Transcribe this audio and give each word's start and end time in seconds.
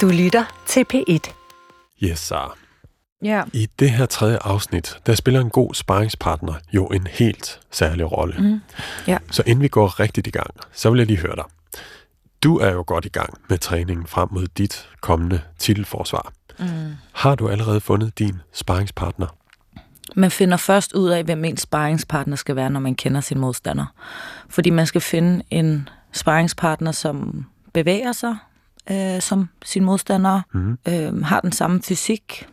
Du 0.00 0.08
lytter 0.08 0.44
til 0.66 0.84
P1. 0.94 1.32
Yes, 2.02 2.18
Sara. 2.18 2.56
Ja. 3.22 3.42
I 3.52 3.68
det 3.78 3.90
her 3.90 4.06
tredje 4.06 4.38
afsnit, 4.40 4.98
der 5.06 5.14
spiller 5.14 5.40
en 5.40 5.50
god 5.50 5.74
sparringspartner 5.74 6.54
jo 6.72 6.86
en 6.86 7.06
helt 7.06 7.60
særlig 7.70 8.12
rolle. 8.12 8.34
Mm. 8.38 8.60
Ja. 9.06 9.18
Så 9.30 9.42
inden 9.46 9.62
vi 9.62 9.68
går 9.68 10.00
rigtigt 10.00 10.26
i 10.26 10.30
gang, 10.30 10.50
så 10.72 10.90
vil 10.90 10.98
jeg 10.98 11.06
lige 11.06 11.18
høre 11.18 11.36
dig. 11.36 11.44
Du 12.42 12.58
er 12.58 12.70
jo 12.70 12.84
godt 12.86 13.04
i 13.04 13.08
gang 13.08 13.34
med 13.48 13.58
træningen 13.58 14.06
frem 14.06 14.28
mod 14.32 14.46
dit 14.46 14.88
kommende 15.00 15.40
titelforsvar. 15.58 16.32
Mm. 16.58 16.66
Har 17.12 17.34
du 17.34 17.48
allerede 17.48 17.80
fundet 17.80 18.18
din 18.18 18.40
sparringspartner? 18.52 19.26
Man 20.16 20.30
finder 20.30 20.56
først 20.56 20.92
ud 20.92 21.08
af, 21.08 21.24
hvem 21.24 21.44
ens 21.44 21.60
sparringspartner 21.60 22.36
skal 22.36 22.56
være, 22.56 22.70
når 22.70 22.80
man 22.80 22.94
kender 22.94 23.20
sin 23.20 23.38
modstander. 23.38 23.86
Fordi 24.48 24.70
man 24.70 24.86
skal 24.86 25.00
finde 25.00 25.44
en 25.50 25.88
sparringspartner, 26.12 26.92
som 26.92 27.46
bevæger 27.72 28.12
sig 28.12 28.36
øh, 28.90 29.20
som 29.20 29.48
sin 29.64 29.84
modstander, 29.84 30.40
Mm. 30.52 30.78
øh, 30.88 31.24
har 31.24 31.40
den 31.40 31.52
samme 31.52 31.82
fysik. 31.82 32.48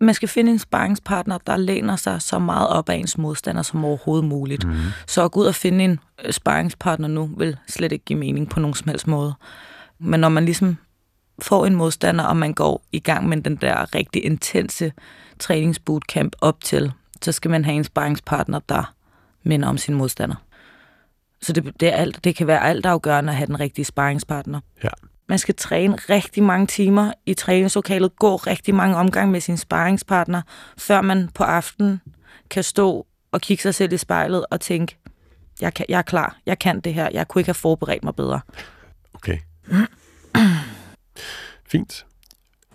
Man 0.00 0.14
skal 0.14 0.28
finde 0.28 0.52
en 0.52 0.58
sparringspartner, 0.58 1.38
der 1.38 1.56
læner 1.56 1.96
sig 1.96 2.22
så 2.22 2.38
meget 2.38 2.68
op 2.68 2.88
af 2.88 2.94
ens 2.94 3.18
modstander 3.18 3.62
som 3.62 3.84
overhovedet 3.84 4.24
muligt. 4.28 4.64
Mm. 4.64 4.74
Så 5.06 5.24
at 5.24 5.32
gå 5.32 5.40
ud 5.40 5.46
og 5.46 5.54
finde 5.54 5.84
en 5.84 6.00
øh, 6.24 6.32
sparringspartner 6.32 7.08
nu, 7.08 7.30
vil 7.36 7.56
slet 7.68 7.92
ikke 7.92 8.04
give 8.04 8.18
mening 8.18 8.50
på 8.50 8.60
nogen 8.60 8.74
som 8.74 8.88
helst 8.88 9.06
måde. 9.06 9.34
Men 9.98 10.20
når 10.20 10.28
man 10.28 10.44
ligesom 10.44 10.76
får 11.42 11.66
en 11.66 11.74
modstander, 11.74 12.24
og 12.24 12.36
man 12.36 12.54
går 12.54 12.82
i 12.92 12.98
gang 12.98 13.28
med 13.28 13.42
den 13.42 13.56
der 13.56 13.94
rigtig 13.94 14.24
intense 14.24 14.92
træningsbootcamp 15.38 16.36
op 16.40 16.60
til, 16.64 16.92
så 17.22 17.32
skal 17.32 17.50
man 17.50 17.64
have 17.64 17.76
en 17.76 17.84
sparringspartner, 17.84 18.60
der 18.68 18.94
minder 19.42 19.68
om 19.68 19.78
sin 19.78 19.94
modstander. 19.94 20.36
Så 21.42 21.52
det, 21.52 21.72
det, 21.80 21.88
er 21.88 21.96
alt, 21.96 22.24
det 22.24 22.36
kan 22.36 22.46
være 22.46 22.62
altafgørende 22.62 23.30
at 23.30 23.36
have 23.36 23.46
den 23.46 23.60
rigtige 23.60 23.84
sparringspartner. 23.84 24.60
Ja. 24.84 24.88
Man 25.32 25.38
skal 25.38 25.54
træne 25.54 25.96
rigtig 25.96 26.42
mange 26.42 26.66
timer 26.66 27.12
i 27.26 27.34
træningslokalet, 27.34 28.16
gå 28.16 28.36
rigtig 28.36 28.74
mange 28.74 28.96
omgange 28.96 29.32
med 29.32 29.40
sin 29.40 29.56
sparringspartner, 29.56 30.42
før 30.78 31.00
man 31.00 31.28
på 31.34 31.44
aftenen 31.44 32.00
kan 32.50 32.62
stå 32.62 33.06
og 33.32 33.40
kigge 33.40 33.62
sig 33.62 33.74
selv 33.74 33.92
i 33.92 33.96
spejlet 33.96 34.46
og 34.50 34.60
tænke, 34.60 34.96
jeg, 35.60 35.74
kan, 35.74 35.86
jeg 35.88 35.98
er 35.98 36.02
klar, 36.02 36.36
jeg 36.46 36.58
kan 36.58 36.80
det 36.80 36.94
her, 36.94 37.08
jeg 37.12 37.28
kunne 37.28 37.40
ikke 37.40 37.48
have 37.48 37.54
forberedt 37.54 38.04
mig 38.04 38.14
bedre. 38.14 38.40
Okay. 39.14 39.38
Fint. 41.72 42.06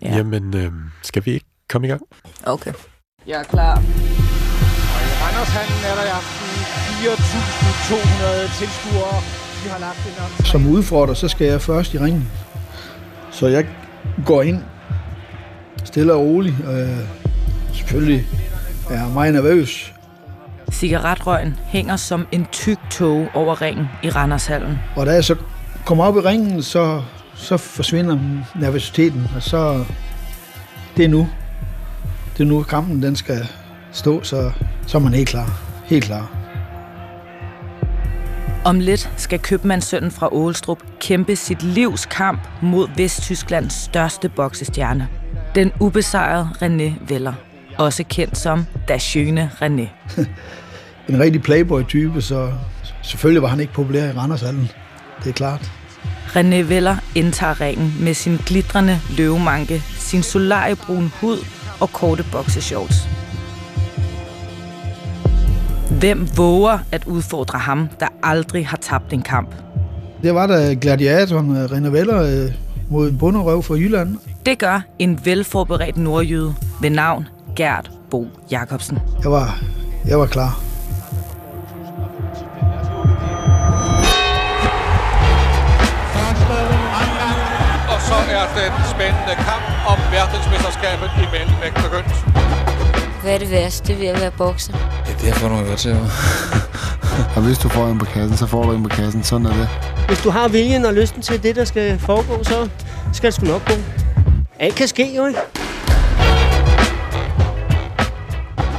Ja. 0.01 0.09
Ja. 0.09 0.15
Jamen, 0.15 0.55
øh, 0.55 0.71
skal 1.01 1.25
vi 1.25 1.31
ikke 1.31 1.45
komme 1.69 1.87
i 1.87 1.89
gang? 1.89 2.01
Okay. 2.43 2.73
Jeg 3.27 3.39
er 3.39 3.43
klar. 3.43 3.75
Og 4.95 5.01
i 5.07 5.09
Randershallen 5.21 5.79
er 5.89 5.95
der 5.95 6.03
i 6.03 6.11
aften 6.19 6.47
4.200 7.03 8.59
tilskuere. 8.59 9.21
De 9.63 9.69
har 9.69 9.79
lagt 9.79 10.07
en 10.07 10.39
om 10.39 10.45
Som 10.45 10.67
udfordrer, 10.67 11.13
så 11.13 11.27
skal 11.27 11.47
jeg 11.47 11.61
først 11.61 11.93
i 11.93 11.99
ringen. 11.99 12.31
Så 13.37 13.47
jeg 13.47 13.65
går 14.25 14.41
ind 14.41 14.61
stille 15.83 16.13
og 16.13 16.19
roligt. 16.19 16.55
Øh, 16.69 16.97
selvfølgelig 17.73 18.27
er 18.89 18.93
jeg 18.93 19.11
meget 19.13 19.33
nervøs. 19.33 19.93
Cigaretrøgen 20.71 21.55
hænger 21.65 21.95
som 21.95 22.27
en 22.31 22.45
tyk 22.51 22.77
tåge 22.91 23.29
over 23.33 23.61
ringen 23.61 23.85
i 24.03 24.09
Randershallen. 24.09 24.79
Og 24.95 25.05
da 25.05 25.11
jeg 25.11 25.23
så 25.23 25.35
kommer 25.85 26.03
op 26.03 26.17
i 26.17 26.19
ringen, 26.19 26.63
så, 26.63 27.01
så 27.35 27.57
forsvinder 27.57 28.19
nervøsiteten. 28.59 29.27
Og 29.35 29.43
så 29.43 29.85
det 30.97 31.05
er 31.05 31.09
nu. 31.09 31.27
Det 32.37 32.43
er 32.43 32.47
nu, 32.47 32.63
kampen 32.63 33.03
den 33.03 33.15
skal 33.15 33.47
stå, 33.91 34.23
så, 34.23 34.51
så 34.87 34.97
er 34.97 35.01
man 35.01 35.13
helt 35.13 35.29
klar. 35.29 35.59
Helt 35.85 36.03
klar. 36.03 36.36
Om 38.67 38.79
lidt 38.79 39.09
skal 39.17 39.39
købmandssønnen 39.39 40.11
fra 40.11 40.33
Ålstrup 40.33 40.83
kæmpe 40.99 41.35
sit 41.35 41.63
livs 41.63 42.05
kamp 42.05 42.39
mod 42.61 42.87
Vesttysklands 42.97 43.73
største 43.73 44.29
boksestjerne. 44.29 45.07
Den 45.55 45.71
ubesejrede 45.79 46.49
René 46.61 46.93
Veller, 47.07 47.33
også 47.77 48.03
kendt 48.09 48.37
som 48.37 48.65
Dashøne 48.87 49.51
René. 49.61 49.87
En 51.09 51.19
rigtig 51.19 51.41
playboy-type, 51.41 52.21
så 52.21 52.53
selvfølgelig 53.01 53.41
var 53.41 53.47
han 53.47 53.59
ikke 53.59 53.73
populær 53.73 54.09
i 54.09 54.11
Randershallen. 54.11 54.71
Det 55.23 55.29
er 55.29 55.33
klart. 55.33 55.71
René 56.25 56.55
Veller 56.55 56.95
indtager 57.15 57.61
ringen 57.61 57.93
med 57.99 58.13
sin 58.13 58.37
glitrende 58.45 58.99
løvemanke, 59.17 59.81
sin 59.97 60.23
solariebrune 60.23 61.11
hud 61.21 61.37
og 61.79 61.89
korte 61.93 62.25
bokseshorts. 62.31 63.16
Hvem 65.99 66.27
våger 66.37 66.79
at 66.91 67.05
udfordre 67.05 67.59
ham, 67.59 67.89
der 67.99 68.07
aldrig 68.23 68.67
har 68.67 68.77
tabt 68.77 69.13
en 69.13 69.21
kamp? 69.21 69.49
Det 70.23 70.35
var 70.35 70.47
da 70.47 70.73
gladiatoren 70.81 71.57
øh, 71.57 71.65
René 71.65 71.89
Veller 71.89 72.21
øh, 72.21 72.51
mod 72.89 73.09
en 73.09 73.17
bunderøv 73.17 73.63
fra 73.63 73.75
Jylland. 73.75 74.17
Det 74.45 74.59
gør 74.59 74.81
en 74.99 75.19
velforberedt 75.25 75.97
nordjyde 75.97 76.55
ved 76.81 76.89
navn 76.89 77.27
Gert 77.55 77.91
Bo 78.11 78.27
Jacobsen. 78.51 78.99
Jeg 79.23 79.31
var, 79.31 79.59
jeg 80.07 80.19
var 80.19 80.25
klar. 80.25 80.59
Og 87.93 88.01
så 88.01 88.13
er 88.33 88.69
den 88.75 88.85
spændende 88.93 89.35
kamp 89.47 89.65
om 89.87 89.97
verdensmesterskabet 90.11 91.09
i 91.23 91.25
mellemvægt 91.33 91.75
begyndt. 91.75 92.56
Hvad 93.21 93.33
er 93.33 93.37
det 93.37 93.51
værste 93.51 93.99
ved 93.99 94.07
at 94.07 94.21
være 94.21 94.31
bokser? 94.31 94.73
Ja, 95.07 95.13
det 95.21 95.29
er 95.29 95.33
for 95.33 95.49
nogle 95.49 95.67
ører 95.67 95.75
til, 95.75 95.91
jo. 95.91 95.97
Og 97.35 97.41
hvis 97.41 97.57
du 97.57 97.69
får 97.69 97.87
en 97.87 97.97
på 97.99 98.05
kassen, 98.05 98.37
så 98.37 98.47
får 98.47 98.63
du 98.63 98.71
en 98.71 98.83
på 98.83 98.89
kassen. 98.89 99.23
Sådan 99.23 99.47
er 99.47 99.53
det. 99.53 99.69
Hvis 100.07 100.21
du 100.21 100.29
har 100.29 100.47
viljen 100.47 100.85
og 100.85 100.93
lysten 100.93 101.21
til 101.21 101.43
det, 101.43 101.55
der 101.55 101.65
skal 101.65 101.99
foregå, 101.99 102.43
så 102.43 102.69
skal 103.13 103.27
det 103.27 103.33
sgu 103.33 103.45
nok 103.45 103.67
gå. 103.67 103.73
Alt 104.59 104.75
kan 104.75 104.87
ske, 104.87 105.15
jo 105.15 105.25
ikke? 105.25 105.39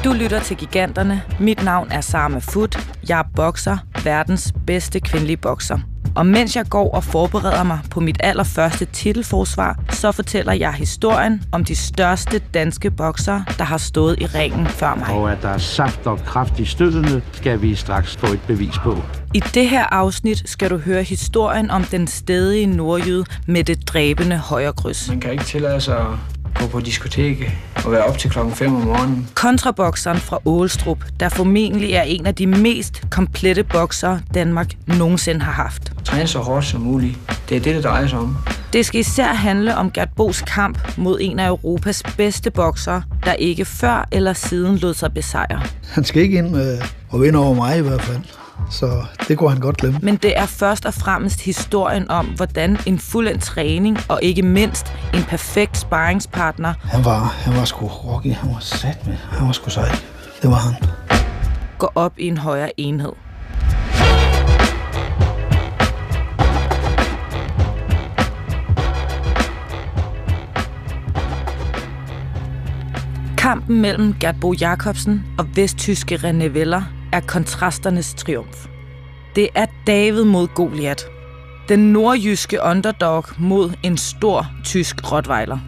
Du 0.05 0.13
lytter 0.13 0.41
til 0.41 0.57
Giganterne. 0.57 1.23
Mit 1.41 1.65
navn 1.65 1.89
er 1.91 2.01
Sarma 2.01 2.39
Foot. 2.39 2.79
Jeg 3.09 3.19
er 3.19 3.25
bokser, 3.37 3.77
verdens 4.05 4.53
bedste 4.67 5.01
kvindelige 5.01 5.37
bokser. 5.37 5.79
Og 6.19 6.27
mens 6.27 6.57
jeg 6.57 6.67
går 6.71 6.91
og 6.91 7.05
forbereder 7.05 7.63
mig 7.63 7.79
på 7.91 8.01
mit 8.01 8.17
allerførste 8.21 8.85
titelforsvar, 8.85 9.79
så 9.91 10.13
fortæller 10.13 10.53
jeg 10.53 10.73
historien 10.73 11.43
om 11.53 11.65
de 11.65 11.77
største 11.77 12.39
danske 12.55 12.91
bokser, 12.91 13.41
der 13.59 13.65
har 13.65 13.79
stået 13.79 14.17
i 14.21 14.27
ringen 14.27 14.67
før 14.67 14.95
mig. 14.95 15.09
Og 15.09 15.33
at 15.33 15.43
der 15.43 15.49
er 15.49 15.59
saft 15.59 16.07
og 16.07 16.19
kraft 16.19 16.59
i 16.59 16.65
stødene, 16.65 17.23
skal 17.33 17.63
vi 17.63 17.75
straks 17.75 18.17
få 18.17 18.27
et 18.27 18.41
bevis 18.47 18.79
på. 18.79 18.97
I 19.35 19.41
det 19.55 19.69
her 19.69 19.85
afsnit 19.85 20.43
skal 20.49 20.71
du 20.71 20.77
høre 20.77 21.03
historien 21.03 21.71
om 21.71 21.85
den 21.85 22.07
stedige 22.07 22.67
nordjyde 22.67 23.25
med 23.47 23.65
det 23.65 23.89
dræbende 23.89 24.37
højrekryds. 24.37 25.09
Man 25.09 25.21
kan 25.21 25.33
ikke 25.33 25.45
tillade 25.45 25.81
sig 25.81 25.99
at 25.99 26.07
gå 26.55 26.67
på 26.67 26.81
diskotek 26.81 27.68
og 27.89 27.93
være 27.93 28.05
op 28.05 28.19
til 28.19 28.31
klokken 28.31 28.55
5 28.55 28.75
om 28.75 28.83
morgenen. 28.83 29.29
Kontrabokseren 29.35 30.19
fra 30.19 30.39
Ålstrup, 30.45 30.99
der 31.21 31.29
formentlig 31.29 31.93
er 31.93 32.03
en 32.03 32.27
af 32.27 32.35
de 32.35 32.47
mest 32.47 33.03
komplette 33.11 33.65
bokser, 33.65 34.19
Danmark 34.35 34.73
nogensinde 34.87 35.41
har 35.41 35.53
haft. 35.53 35.93
Træne 36.05 36.27
så 36.27 36.39
hårdt 36.39 36.67
som 36.67 36.81
muligt. 36.81 37.19
Det 37.49 37.57
er 37.57 37.61
det, 37.61 37.75
det 37.75 37.85
drejer 37.85 38.07
sig 38.07 38.19
om. 38.19 38.37
Det 38.73 38.87
skal 38.87 39.01
især 39.01 39.27
handle 39.27 39.77
om 39.77 39.91
Gert 39.91 40.09
Bos 40.17 40.43
kamp 40.43 40.79
mod 40.99 41.19
en 41.21 41.39
af 41.39 41.49
Europas 41.49 42.03
bedste 42.17 42.51
bokser, 42.51 43.03
der 43.25 43.33
ikke 43.33 43.65
før 43.65 44.09
eller 44.13 44.33
siden 44.33 44.77
lod 44.77 44.95
sig 44.95 45.13
besejre. 45.13 45.63
Han 45.93 46.05
skal 46.05 46.23
ikke 46.23 46.39
ind 46.39 46.57
øh, 46.57 46.85
og 47.11 47.23
vinde 47.23 47.39
over 47.39 47.55
mig 47.55 47.79
i 47.79 47.83
hvert 47.83 48.03
fald. 48.03 48.19
Så 48.71 49.05
det 49.29 49.39
kunne 49.39 49.51
han 49.51 49.61
godt 49.61 49.77
glemme. 49.77 49.99
Men 50.03 50.17
det 50.17 50.39
er 50.39 50.47
først 50.47 50.87
og 50.87 50.95
fremmest 50.95 51.41
historien 51.41 52.11
om, 52.11 52.27
hvordan 52.27 52.79
en 52.87 52.99
fuldendt 52.99 53.43
træning 53.43 53.99
og 54.09 54.19
ikke 54.23 54.43
mindst 54.43 54.93
en 55.15 55.23
perfekt 55.23 55.77
sparringspartner 55.77 56.75
Han 56.83 57.05
var, 57.05 57.19
han 57.25 57.57
var 57.57 57.65
sgu 57.65 57.87
rocky. 57.87 58.33
Han 58.33 58.51
var 58.51 58.61
sat 58.61 59.07
med. 59.07 59.17
Han 59.31 59.47
var 59.47 59.53
sgu 59.53 59.71
sej. 59.71 59.89
Det 60.43 60.51
var 60.51 60.57
han. 60.57 60.75
går 61.79 61.93
op 61.95 62.13
i 62.19 62.27
en 62.27 62.39
højere 62.39 62.81
enhed. 62.81 63.13
Kampen 73.37 73.81
mellem 73.81 74.15
Gert 74.21 74.35
Bo 74.41 74.55
Jacobsen 74.61 75.25
og 75.39 75.47
vesttyske 75.57 76.15
René 76.15 76.45
Veller 76.45 76.83
er 77.13 77.21
kontrasternes 77.21 78.15
triumf. 78.15 78.67
Det 79.37 79.49
er 79.55 79.67
David 79.87 80.25
mod 80.25 80.49
Goliat. 80.55 81.07
Den 81.69 81.93
nordjyske 81.93 82.59
underdog 82.63 83.25
mod 83.39 83.73
en 83.83 83.97
stor 83.97 84.47
tysk 84.65 85.13
rottweiler. 85.13 85.59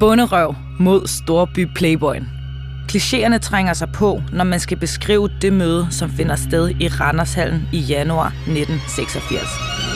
Bunderøv 0.00 0.54
mod 0.78 1.06
storby 1.06 1.66
Playboyen. 1.74 2.28
Klichéerne 2.92 3.38
trænger 3.38 3.72
sig 3.72 3.88
på, 3.94 4.22
når 4.32 4.44
man 4.44 4.60
skal 4.60 4.76
beskrive 4.76 5.30
det 5.42 5.52
møde, 5.52 5.86
som 5.90 6.10
finder 6.10 6.36
sted 6.36 6.70
i 6.80 6.88
Randershallen 6.88 7.68
i 7.72 7.78
januar 7.78 8.26
1986. 8.26 9.93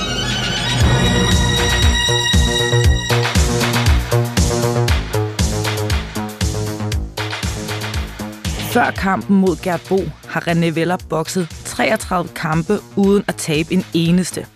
Før 8.78 8.90
kampen 8.90 9.36
mod 9.36 9.56
Gert 9.62 9.80
Bo 9.88 10.00
har 10.28 10.48
René 10.48 10.74
Veller 10.74 10.96
bokset 11.08 11.48
33 11.64 12.28
kampe 12.34 12.78
uden 12.96 13.24
at 13.28 13.34
tabe 13.34 13.72
en 13.72 13.84
eneste. 13.94 14.46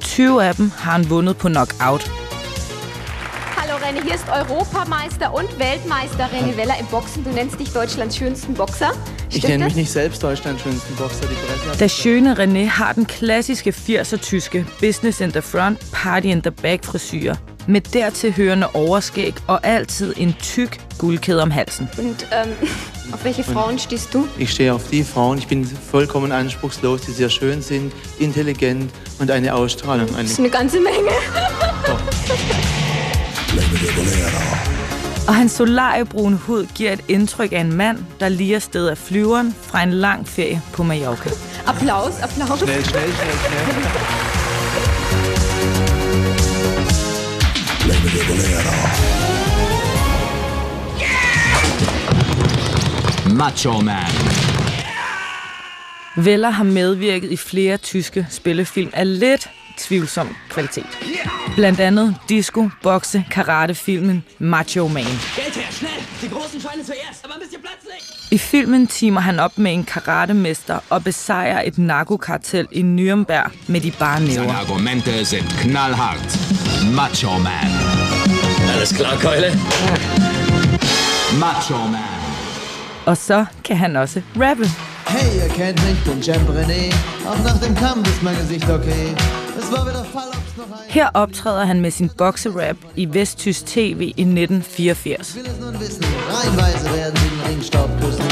20 0.00 0.44
af 0.44 0.54
dem 0.54 0.70
har 0.76 0.92
han 0.92 1.10
vundet 1.10 1.36
på 1.36 1.48
knockout. 1.48 2.10
Hallo 3.56 3.78
meine, 3.84 4.02
hier 4.02 4.14
ist 4.14 4.24
Europameister 4.28 5.34
und 5.34 5.58
Weltmeister 5.58 6.24
René 6.24 6.56
Weller 6.56 6.74
im 6.80 6.86
Boxen. 6.86 7.24
Du 7.24 7.30
nennst 7.30 7.60
dich 7.60 7.72
Deutschlands 7.72 8.16
schönsten 8.16 8.54
Boxer. 8.54 8.90
Ich 9.30 9.36
Stimmt 9.36 9.48
nenne 9.48 9.64
das? 9.64 9.72
mich 9.72 9.76
nicht 9.76 9.92
selbst 9.92 10.22
Deutschlands 10.22 10.62
schönsten 10.62 10.94
Boxer, 10.96 11.26
die 11.26 11.34
Bresler. 11.34 11.76
Da 11.78 11.88
skønne 11.88 12.34
René 12.34 12.68
har 12.68 12.92
den 12.92 13.06
klassiske 13.06 13.70
80'er-tyske 13.70 14.66
business 14.80 15.20
in 15.20 15.30
the 15.30 15.42
front, 15.42 15.78
party 15.92 16.26
in 16.26 16.42
the 16.44 16.50
back 16.50 16.84
frisyrer, 16.84 17.36
med 17.66 17.80
dertil 17.80 18.32
hørende 18.32 18.66
overskæg 18.74 19.34
og 19.46 19.66
altid 19.66 20.14
en 20.16 20.34
tyk 20.40 20.80
guldkæde 20.98 21.42
om 21.42 21.50
halsen. 21.50 21.88
Und 21.98 22.26
ähm, 22.32 22.68
auf 23.12 23.24
welche 23.24 23.44
Frauen 23.44 23.78
stehst 23.78 24.14
du? 24.14 24.26
Ich 24.38 24.50
stehe 24.50 24.72
auf 24.72 24.90
die 24.90 25.04
Frauen, 25.04 25.38
ich 25.38 25.48
bin 25.48 25.66
vollkommen 25.90 26.32
anspruchslos, 26.32 27.00
die 27.00 27.12
sehr 27.12 27.28
schön 27.28 27.62
sind, 27.62 27.92
intelligent 28.18 28.90
und 29.20 29.30
eine 29.30 29.54
Ausstrahlung. 29.54 30.08
Eine 30.08 30.22
Das 30.22 30.30
ist 30.32 30.38
eine 30.38 30.50
ganze 30.50 30.80
Menge. 30.80 31.10
Og 35.28 35.34
hans 35.34 35.52
solariebrune 35.52 36.36
hud 36.36 36.66
giver 36.74 36.92
et 36.92 37.00
indtryk 37.08 37.52
af 37.52 37.60
en 37.60 37.72
mand, 37.72 37.98
der 38.20 38.28
lige 38.28 38.54
er 38.54 38.58
sted 38.58 38.88
af 38.88 38.98
flyveren 38.98 39.54
fra 39.62 39.82
en 39.82 39.92
lang 39.92 40.28
ferie 40.28 40.62
på 40.72 40.82
Mallorca. 40.82 41.30
Applaus, 41.66 42.12
Applaus. 42.22 42.58
Schnell, 42.58 42.84
schnell, 42.84 43.12
schnell, 43.12 43.36
schnell. 43.38 44.31
Macho 53.36 53.80
Man. 53.80 53.96
Veller 56.16 56.50
har 56.50 56.64
medvirket 56.64 57.32
i 57.32 57.36
flere 57.36 57.76
tyske 57.76 58.26
spillefilm 58.30 58.90
af 58.92 59.18
lidt 59.20 59.48
tvivlsom 59.78 60.36
kvalitet. 60.50 60.98
Blandt 61.54 61.80
andet 61.80 62.16
disco, 62.28 62.68
bokse, 62.82 63.24
karate-filmen 63.30 64.24
Macho 64.38 64.88
Man. 64.88 65.04
Geld 65.04 65.54
her, 65.54 65.62
schnell! 65.70 65.92
Die 66.20 66.28
großen 66.28 66.60
Scheine 66.60 66.84
zuerst, 66.84 67.24
aber 67.24 67.34
ein 67.34 67.40
bisschen 67.40 67.60
Platz 67.60 67.82
nicht! 67.84 68.32
I 68.32 68.38
filmen 68.38 68.86
timer 68.86 69.20
han 69.20 69.40
op 69.40 69.58
med 69.58 69.72
en 69.72 69.84
karatemester 69.84 70.78
og 70.90 71.04
besejrer 71.04 71.62
et 71.66 71.78
narkokartel 71.78 72.66
i 72.72 72.80
Nürnberg 72.80 73.50
med 73.66 73.80
de 73.80 73.90
bare 73.98 74.20
næver. 74.20 74.52
Argumente 74.52 75.24
sind 75.24 75.48
knallhart. 75.60 76.38
Macho 76.94 77.38
Man. 77.38 78.01
Alles 78.82 78.94
klar, 78.94 79.16
Keule? 79.16 79.52
Macho 81.38 81.76
Man. 81.76 82.00
Og 83.06 83.16
så 83.16 83.44
kan 83.64 83.76
han 83.76 83.96
også 83.96 84.22
rappe. 84.36 84.66
Hey, 85.06 85.36
ihr 85.36 85.48
kennt 85.54 85.84
mich, 85.86 86.04
bin 86.04 86.22
Champ 86.22 86.48
René. 86.48 86.92
Auch 87.28 87.44
nach 87.44 87.60
dem 87.60 87.76
Kampf 87.76 88.08
ist 88.08 88.22
mein 88.22 88.36
Gesicht 88.36 88.70
okay. 88.70 89.14
Es 89.58 89.70
war 89.72 89.86
wieder 89.86 90.04
Fall, 90.04 90.28
ob's 90.28 90.56
noch 90.56 90.64
ein... 90.64 90.90
Her 90.90 91.10
optræder 91.14 91.64
han 91.64 91.80
med 91.80 91.90
sin 91.90 92.10
bokserap 92.18 92.76
i 92.96 93.08
Vesttysk 93.14 93.66
TV 93.66 94.00
i 94.00 94.22
1984. 94.22 95.20
Ich 95.20 95.34
will 95.36 95.46
es 95.46 95.60
nun 95.60 95.80
wissen. 95.80 96.04
Reihenweise 96.30 96.96
werden 96.96 97.16
sie 97.16 97.28
den 97.28 97.40
Ringstaub 97.48 97.90
küssen. 98.00 98.24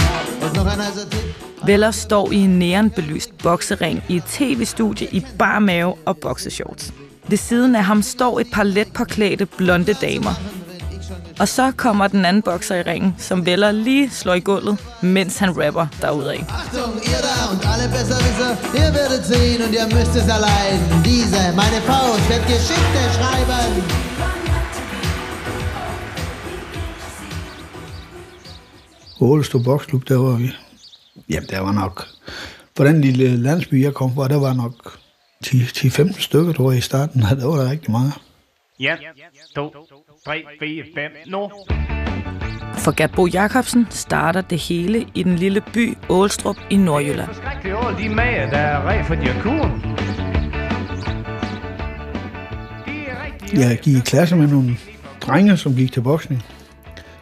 Und 0.43 0.55
noch 0.57 0.67
ein 0.67 0.79
heißer 0.79 1.11
Tipp. 1.11 1.35
Veller 1.63 1.93
står 1.93 2.33
i 2.33 2.45
en 2.45 2.59
neonbelyst 2.59 3.39
boksering 3.43 4.03
i 4.09 4.17
et 4.17 4.25
tv-studie 4.25 5.09
i 5.13 5.25
bar 5.39 5.61
mave 5.61 5.95
og 6.05 6.17
bokseshorts. 6.17 6.93
Ved 7.31 7.39
siden 7.39 7.77
af 7.77 7.85
ham 7.85 8.03
står 8.03 8.41
et 8.41 8.47
par 8.53 8.63
let 8.63 8.93
påklædte 8.93 9.47
blonde 9.47 9.95
damer. 9.95 10.35
Og 11.41 11.49
så 11.49 11.73
kommer 11.77 12.07
den 12.07 12.25
anden 12.25 12.43
bokser 12.43 12.75
i 12.75 12.83
ringen, 12.83 13.15
som 13.19 13.47
Veller 13.47 13.73
lige 13.73 14.11
slår 14.11 14.35
i 14.35 14.41
gulvet, 14.41 14.79
mens 15.03 15.39
han 15.39 15.49
rapper 15.49 15.87
derudad. 16.03 16.39
Achtung, 16.49 16.95
ihr 17.11 17.21
da 17.29 17.35
und 17.53 17.61
alle 17.73 17.87
Besserwisser, 17.95 18.53
ihr 18.81 18.91
werdet 18.99 19.23
sehen 19.27 19.63
und 19.65 19.73
ihr 19.79 19.87
müsst 19.97 20.15
es 20.21 20.29
erleiden. 20.37 21.03
Diese, 21.05 21.41
meine 21.61 21.81
Faust, 21.89 22.25
wird 22.31 22.45
Geschichte 22.55 23.01
schreiben. 23.17 23.83
Ålestrup 29.21 29.65
Boksklub, 29.65 30.09
der 30.09 30.17
var 30.17 30.37
vi. 30.37 30.51
Jamen, 31.29 31.49
der 31.51 31.61
var 31.61 31.73
nok... 31.73 32.07
På 32.77 32.85
den 32.85 33.01
lille 33.01 33.37
landsby, 33.37 33.83
jeg 33.83 33.95
kom 33.95 34.15
fra, 34.15 34.29
der 34.29 34.37
var 34.37 34.53
nok 34.53 34.75
10-15 35.47 36.21
stykker, 36.21 36.53
tror 36.53 36.71
jeg, 36.71 36.79
i 36.79 36.81
starten. 36.81 37.21
Der 37.23 37.47
var 37.47 37.57
der 37.57 37.71
rigtig 37.71 37.91
mange. 37.91 38.13
Ja, 38.81 38.97
to, 39.55 39.75
tre, 40.25 40.45
fire, 40.61 40.85
fem, 40.95 41.11
nu. 41.27 41.51
For 42.79 42.97
Gert 42.97 43.13
Bo 43.17 43.27
Jacobsen 43.27 43.87
starter 43.91 44.41
det 44.41 44.59
hele 44.59 45.07
i 45.15 45.23
den 45.23 45.37
lille 45.37 45.61
by 45.75 45.97
Ålstrup 46.09 46.57
i 46.71 46.77
Nordjylland. 46.77 47.35
Skrækkeligt 47.35 47.77
alle 47.77 47.99
de 47.99 48.15
mager, 48.15 48.51
der 48.51 48.59
er 48.59 48.89
red 48.89 49.05
for 49.05 49.15
de 49.15 49.41
kuren. 49.43 49.83
Jeg 53.53 53.79
gik 53.83 53.97
i 53.97 54.01
klasse 54.01 54.37
med 54.37 54.47
nogle 54.47 54.77
drenge, 55.21 55.57
som 55.57 55.75
gik 55.75 55.93
til 55.93 56.01
boksning. 56.01 56.43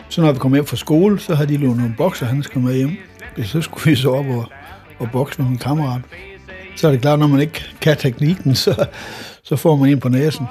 Så 0.08 0.20
når 0.20 0.32
vi 0.32 0.38
kom 0.38 0.54
hjem 0.54 0.66
fra 0.66 0.76
skole, 0.76 1.18
så 1.18 1.34
havde 1.34 1.48
de 1.48 1.56
lånt 1.56 1.76
nogle 1.78 1.94
bokserhandsker 1.96 2.60
med 2.60 2.74
hjem. 2.74 2.96
Så 3.44 3.60
skulle 3.60 3.90
vi 3.90 3.96
så 3.96 4.10
op 4.10 4.26
og, 4.26 4.44
og 4.98 5.08
bokse 5.12 5.42
med 5.42 5.48
min 5.48 5.58
kammerat. 5.58 6.00
Så 6.78 6.86
er 6.86 6.90
det 6.90 7.00
klart, 7.00 7.18
når 7.18 7.26
man 7.26 7.40
ikke 7.40 7.64
kan 7.80 7.96
teknikken, 7.96 8.54
så, 8.54 8.86
så 9.42 9.56
får 9.56 9.76
man 9.76 9.90
en 9.90 10.00
på 10.00 10.08
næsen. 10.08 10.46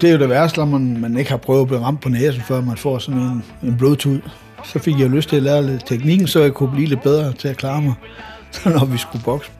Det 0.00 0.08
er 0.08 0.12
jo 0.12 0.18
det 0.18 0.28
værste, 0.28 0.58
når 0.58 0.66
man, 0.66 1.00
man 1.00 1.16
ikke 1.16 1.30
har 1.30 1.36
prøvet 1.36 1.60
at 1.60 1.66
blive 1.66 1.80
ramt 1.80 2.00
på 2.00 2.08
næsen, 2.08 2.42
før 2.42 2.60
man 2.60 2.76
får 2.76 2.98
sådan 2.98 3.20
en, 3.20 3.44
en 3.62 3.76
blodtud. 3.76 4.20
Så 4.64 4.78
fik 4.78 5.00
jeg 5.00 5.10
lyst 5.10 5.28
til 5.28 5.36
at 5.36 5.42
lære 5.42 5.66
lidt 5.66 5.86
teknikken, 5.86 6.26
så 6.26 6.40
jeg 6.40 6.52
kunne 6.52 6.70
blive 6.70 6.88
lidt 6.88 7.02
bedre 7.02 7.32
til 7.32 7.48
at 7.48 7.56
klare 7.56 7.82
mig, 7.82 7.94
når 8.78 8.84
vi 8.84 8.98
skulle 8.98 9.24
bokse. 9.24 9.50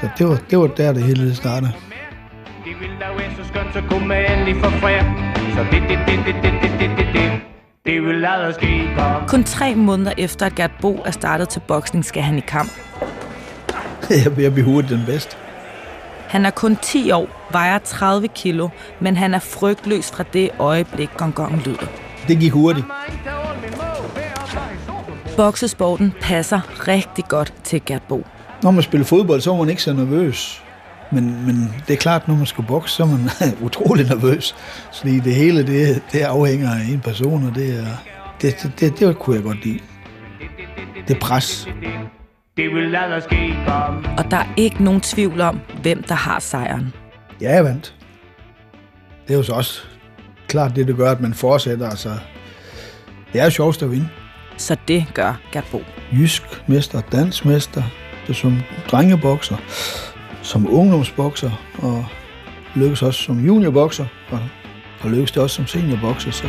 Så 0.00 0.08
det 0.18 0.28
var, 0.28 0.38
det 0.50 0.58
var 0.58 0.66
der, 0.66 0.92
det 0.92 1.02
hele 1.02 1.34
startede. 1.34 1.72
Det 2.64 2.72
ville 2.80 2.96
da 3.00 3.06
være 3.18 3.30
så 3.36 3.48
skønt, 3.48 3.74
så 3.74 3.82
kunne 3.90 4.06
man 4.08 4.32
endelig 4.32 4.64
få 4.64 4.70
fred. 4.70 5.00
Så 5.54 5.60
det, 5.72 5.82
det, 5.88 5.98
det, 6.06 6.18
det, 6.26 6.34
det, 6.42 6.52
det, 6.62 6.70
det, 6.80 6.90
det, 6.98 7.06
det. 7.14 7.40
Det 7.86 8.02
vil 8.02 8.26
ske. 8.54 8.88
Kun 9.28 9.44
tre 9.44 9.74
måneder 9.74 10.12
efter, 10.18 10.46
at 10.46 10.54
Gert 10.54 10.70
Bo 10.80 11.02
er 11.04 11.10
startet 11.10 11.48
til 11.48 11.60
boksning, 11.68 12.04
skal 12.04 12.22
han 12.22 12.38
i 12.38 12.40
kamp. 12.40 12.70
Jeg 14.38 14.52
bliver 14.54 14.64
hurtigt 14.64 14.92
den 14.92 15.06
bedste. 15.06 15.36
Han 16.28 16.46
er 16.46 16.50
kun 16.50 16.76
10 16.76 17.10
år, 17.10 17.48
vejer 17.52 17.78
30 17.78 18.28
kilo, 18.28 18.68
men 19.00 19.16
han 19.16 19.34
er 19.34 19.38
frygtløs 19.38 20.10
fra 20.10 20.24
det 20.32 20.50
øjeblik, 20.58 21.10
gong 21.16 21.62
lyder. 21.66 21.86
Det 22.28 22.38
gik 22.38 22.52
hurtigt. 22.52 22.86
Boksesporten 25.36 26.14
passer 26.20 26.88
rigtig 26.88 27.24
godt 27.24 27.54
til 27.64 27.82
Gert 27.86 28.02
Bo. 28.08 28.26
Når 28.62 28.70
man 28.70 28.82
spiller 28.82 29.04
fodbold, 29.04 29.40
så 29.40 29.52
er 29.52 29.56
man 29.56 29.68
ikke 29.68 29.82
så 29.82 29.92
nervøs. 29.92 30.62
Men, 31.12 31.46
men 31.46 31.74
det 31.86 31.94
er 31.94 31.98
klart, 31.98 32.28
når 32.28 32.34
man 32.34 32.46
skal 32.46 32.64
bokse, 32.64 32.94
så 32.94 33.02
er 33.02 33.06
man 33.06 33.20
utrolig 33.66 34.06
nervøs. 34.08 34.56
Fordi 34.98 35.20
det 35.20 35.34
hele, 35.34 35.66
det, 35.66 36.02
det 36.12 36.20
afhænger 36.20 36.70
af 36.70 36.84
en 36.92 37.00
person, 37.00 37.46
og 37.48 37.54
det, 37.54 37.78
er, 37.78 37.86
det, 38.42 38.62
det, 38.62 38.80
det, 38.80 38.98
det 38.98 39.18
kunne 39.18 39.36
jeg 39.36 39.44
godt 39.44 39.64
lide. 39.64 39.78
Det 41.08 41.16
er 41.16 41.20
pres. 41.20 41.68
Det 42.58 42.74
vil 42.74 42.96
aldrig 42.96 43.22
ske 43.22 43.54
på. 43.66 43.72
Og 44.18 44.30
der 44.30 44.36
er 44.36 44.54
ikke 44.56 44.84
nogen 44.84 45.00
tvivl 45.00 45.40
om, 45.40 45.60
hvem 45.82 46.02
der 46.02 46.14
har 46.14 46.38
sejren. 46.38 46.94
Ja, 47.40 47.54
jeg 47.54 47.64
vandt. 47.64 47.94
Det 49.26 49.34
er 49.34 49.38
jo 49.38 49.42
så 49.42 49.52
også 49.52 49.82
klart 50.48 50.76
det, 50.76 50.88
der 50.88 50.96
gør, 50.96 51.10
at 51.10 51.20
man 51.20 51.34
fortsætter. 51.34 51.90
Altså, 51.90 52.08
det 53.32 53.40
er 53.40 53.44
jo 53.44 53.50
sjovest 53.50 53.82
at 53.82 53.90
vinde. 53.90 54.08
Så 54.56 54.76
det 54.88 55.06
gør 55.14 55.40
Gert 55.52 55.64
Bo. 55.72 55.82
Jysk 56.12 56.42
mester, 56.66 57.00
dansmester, 57.12 57.82
det 58.26 58.36
som 58.36 58.58
drengebokser, 58.90 59.56
som 60.42 60.74
ungdomsbokser, 60.74 61.50
og 61.78 62.06
lykkes 62.74 63.02
også 63.02 63.22
som 63.22 63.46
juniorbokser, 63.46 64.06
og, 64.30 64.40
og 65.00 65.10
lykkes 65.10 65.32
det 65.32 65.42
også 65.42 65.56
som 65.56 65.66
seniorbokser. 65.66 66.30
Så, 66.30 66.46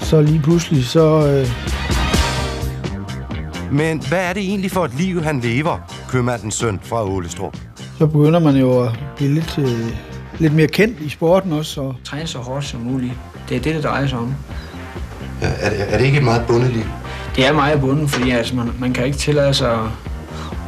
så 0.00 0.20
lige 0.20 0.40
pludselig, 0.42 0.84
så... 0.84 1.28
Øh, 1.28 1.73
Men 3.74 4.02
hvad 4.08 4.28
er 4.28 4.32
det 4.32 4.42
egentlig 4.42 4.70
for 4.70 4.84
et 4.84 4.94
liv, 4.94 5.22
han 5.22 5.40
lever, 5.40 5.78
købmandens 6.08 6.54
søn 6.54 6.80
fra 6.82 7.04
Ålestrup? 7.04 7.56
så 7.98 8.06
begynder 8.06 8.38
man 8.38 8.56
jo 8.56 8.82
at 8.82 8.98
blive 9.16 9.34
lidt, 9.34 9.58
øh, 9.58 9.96
lidt 10.38 10.54
mere 10.54 10.66
kendt 10.66 11.00
i 11.00 11.08
sporten 11.08 11.52
også. 11.52 11.80
Og 11.80 11.96
Træne 12.04 12.26
så 12.26 12.38
hårdt 12.38 12.64
som 12.64 12.80
muligt. 12.80 13.12
Det 13.48 13.56
er 13.56 13.60
det, 13.60 13.74
det 13.74 13.84
drejer 13.84 14.06
sig 14.06 14.18
om. 14.18 14.34
Ja, 15.42 15.48
er, 15.60 15.70
det, 15.70 15.94
er 15.94 15.98
det 15.98 16.04
ikke 16.04 16.18
et 16.18 16.24
meget 16.24 16.46
bundet 16.46 16.72
liv? 16.72 16.84
Det 17.36 17.46
er 17.46 17.52
meget 17.52 17.80
bunden, 17.80 18.08
fordi 18.08 18.30
altså, 18.30 18.56
man, 18.56 18.70
man 18.80 18.92
kan 18.92 19.06
ikke 19.06 19.18
tillade 19.18 19.54
sig 19.54 19.72
at, 19.72 19.88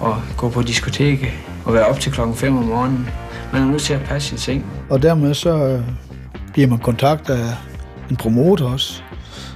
at 0.04 0.12
gå 0.36 0.48
på 0.48 0.62
diskotek 0.62 1.38
og 1.64 1.75
være 1.75 1.86
op 1.86 2.00
til 2.00 2.12
klokken 2.12 2.36
5 2.36 2.58
om 2.58 2.64
morgenen. 2.64 3.08
Man 3.52 3.62
er 3.62 3.66
nødt 3.66 3.82
til 3.82 3.94
at 3.94 4.00
passe 4.00 4.28
sine 4.28 4.38
ting. 4.38 4.66
Og 4.90 5.02
dermed 5.02 5.34
så 5.34 5.56
øh, 5.56 5.80
bliver 6.52 6.68
man 6.68 6.78
kontakt 6.78 7.30
af 7.30 7.48
en 8.10 8.16
promoter 8.16 8.64
også, 8.64 9.02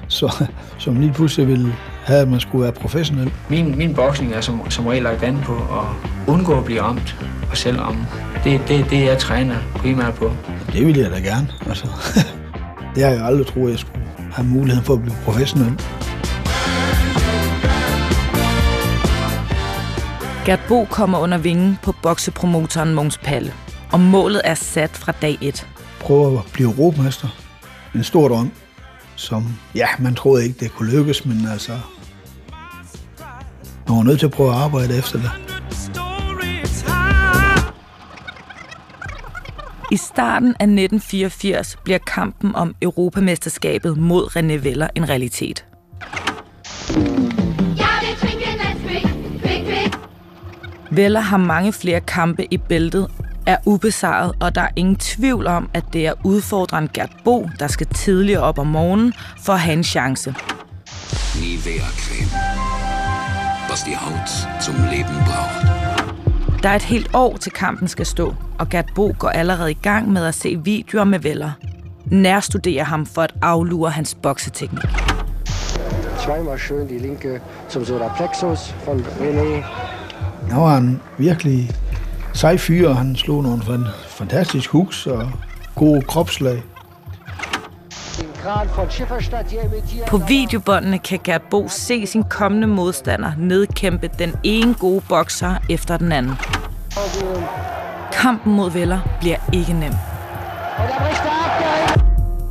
så, 0.09 0.45
som 0.79 1.01
lige 1.01 1.13
pludselig 1.13 1.49
vil 1.49 1.75
have, 2.11 2.23
at 2.23 2.29
man 2.29 2.41
skulle 2.41 2.63
være 2.63 2.73
professionel. 2.73 3.33
Min, 3.49 3.79
min 3.79 3.95
boksning 3.95 4.33
er 4.33 4.41
som, 4.41 4.71
som 4.71 4.87
regel 4.87 5.03
lagt 5.03 5.23
an 5.23 5.39
på 5.45 5.55
at 5.55 6.11
undgå 6.27 6.59
at 6.59 6.65
blive 6.65 6.83
ramt 6.83 7.17
og 7.51 7.57
selv 7.57 7.81
ramme. 7.81 8.07
Det 8.45 8.55
er 8.55 8.67
det, 8.67 8.87
det, 8.91 9.05
jeg 9.05 9.19
træner 9.19 9.57
primært 9.77 10.15
på. 10.15 10.33
Det 10.73 10.87
vil 10.87 10.99
jeg 10.99 11.11
da 11.11 11.19
gerne. 11.19 11.49
Altså, 11.67 11.87
det 12.95 13.03
har 13.03 13.11
jeg 13.11 13.25
aldrig 13.25 13.47
troet, 13.47 13.71
jeg 13.71 13.79
skulle 13.79 14.01
have 14.33 14.47
muligheden 14.47 14.85
for 14.85 14.95
at 14.95 15.03
blive 15.03 15.15
professionel. 15.25 15.81
Gert 20.47 20.61
Bo 20.69 20.85
kommer 20.85 21.19
under 21.19 21.39
vingen 21.39 21.79
på 21.83 21.95
boksepromotoren 22.03 22.95
Mogens 22.95 23.19
Palle. 23.19 23.53
Og 23.93 24.01
målet 24.01 24.41
er 24.45 24.55
sat 24.55 24.91
fra 24.91 25.13
dag 25.13 25.39
1. 25.41 25.67
prøve 26.01 26.39
at 26.39 26.45
blive 26.53 26.69
europamester. 26.69 27.29
En 27.95 28.05
stor 28.05 28.29
drøm, 28.29 28.51
som, 29.17 29.55
ja, 29.75 29.87
man 29.99 30.15
troede 30.15 30.45
ikke, 30.45 30.57
det 30.61 30.73
kunne 30.73 30.91
lykkes, 30.91 31.25
men 31.25 31.49
altså, 31.53 31.73
man 33.91 33.99
var 33.99 34.05
nødt 34.05 34.19
til 34.19 34.27
at 34.27 34.33
prøve 34.33 34.51
at 34.51 34.57
arbejde 34.57 34.99
efter 34.99 35.19
det. 35.19 35.31
I 39.93 39.97
starten 39.97 40.49
af 40.49 40.65
1984 40.65 41.77
bliver 41.85 41.99
kampen 41.99 42.55
om 42.55 42.75
Europamesterskabet 42.83 43.99
mod 43.99 44.37
René 44.37 44.63
Veller 44.65 44.89
en 44.95 45.09
realitet. 45.09 45.65
Veller 50.91 51.21
har 51.21 51.37
mange 51.37 51.73
flere 51.73 52.01
kampe 52.01 52.55
i 52.55 52.57
bæltet, 52.57 53.09
er 53.47 53.57
ubesejret, 53.67 54.33
og 54.41 54.55
der 54.55 54.61
er 54.61 54.71
ingen 54.77 54.97
tvivl 54.97 55.47
om, 55.47 55.71
at 55.75 55.85
det 55.93 56.07
er 56.07 56.13
udfordreren 56.25 56.89
Gert 56.95 57.13
Bo, 57.25 57.49
der 57.59 57.67
skal 57.67 57.87
tidligere 57.87 58.43
op 58.43 58.59
om 58.59 58.67
morgenen 58.67 59.13
for 59.45 59.53
at 59.53 59.61
have 59.61 59.77
en 59.77 59.85
chance. 59.85 60.35
Nivea-Creme. 61.35 62.80
Was 63.71 63.85
die 63.85 63.97
Haut 63.97 64.29
zum 64.63 64.75
Leben 64.91 65.15
braucht. 65.25 65.67
Der 66.63 66.69
er 66.69 66.77
et 66.77 66.83
helt 66.83 67.11
år 67.15 67.37
til 67.37 67.53
kampen 67.53 67.89
skal 67.89 68.07
stå, 68.07 68.35
og 68.59 68.69
Gert 68.69 68.87
Bo 68.95 69.15
går 69.19 69.29
allerede 69.29 69.71
i 69.71 69.79
gang 69.83 70.13
med 70.13 70.25
at 70.27 70.35
se 70.35 70.61
videoer 70.65 71.05
med 71.05 71.19
Veller. 71.19 71.51
Nærstuderer 72.05 72.85
ham 72.85 73.07
for 73.07 73.23
at 73.23 73.35
aflure 73.43 73.91
hans 73.91 74.15
bokseteknik. 74.23 74.91
Zweimal 76.19 76.59
schön 76.59 76.89
die 76.89 76.99
linke 76.99 77.41
zum 77.71 77.85
Solarplexus 77.85 78.75
von 78.87 79.01
René. 79.01 79.65
Han 80.51 80.61
var 80.61 80.77
en 80.79 81.01
virkelig 81.19 81.71
sej 82.33 82.57
fyr, 82.57 82.89
og 82.89 82.97
han 82.97 83.17
slog 83.17 83.43
nogle 83.43 83.63
fan- 83.63 83.87
fantastisk 84.09 84.71
hooks 84.71 85.07
og 85.07 85.31
gode 85.75 86.03
kropslag. 86.03 86.63
På 90.09 90.17
videobåndene 90.17 90.99
kan 90.99 91.19
Gert 91.25 91.43
Bo 91.43 91.69
se 91.69 92.07
sin 92.07 92.23
kommende 92.23 92.67
modstander 92.67 93.33
nedkæmpe 93.39 94.11
den 94.19 94.35
ene 94.43 94.75
gode 94.75 95.03
bokser 95.09 95.55
efter 95.69 95.97
den 95.97 96.13
anden. 96.13 96.33
Kampen 98.13 98.55
mod 98.55 98.71
Veller 98.71 99.01
bliver 99.21 99.37
ikke 99.53 99.73
nem. 99.73 99.93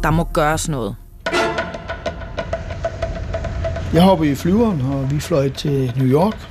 Der 0.03 0.11
må 0.11 0.23
gøres 0.23 0.69
noget. 0.69 0.95
Jeg 3.93 4.01
hoppede 4.03 4.31
i 4.31 4.35
flyveren, 4.35 4.81
og 4.81 5.11
vi 5.11 5.19
fløj 5.19 5.49
til 5.49 5.93
New 5.97 6.07
York. 6.07 6.47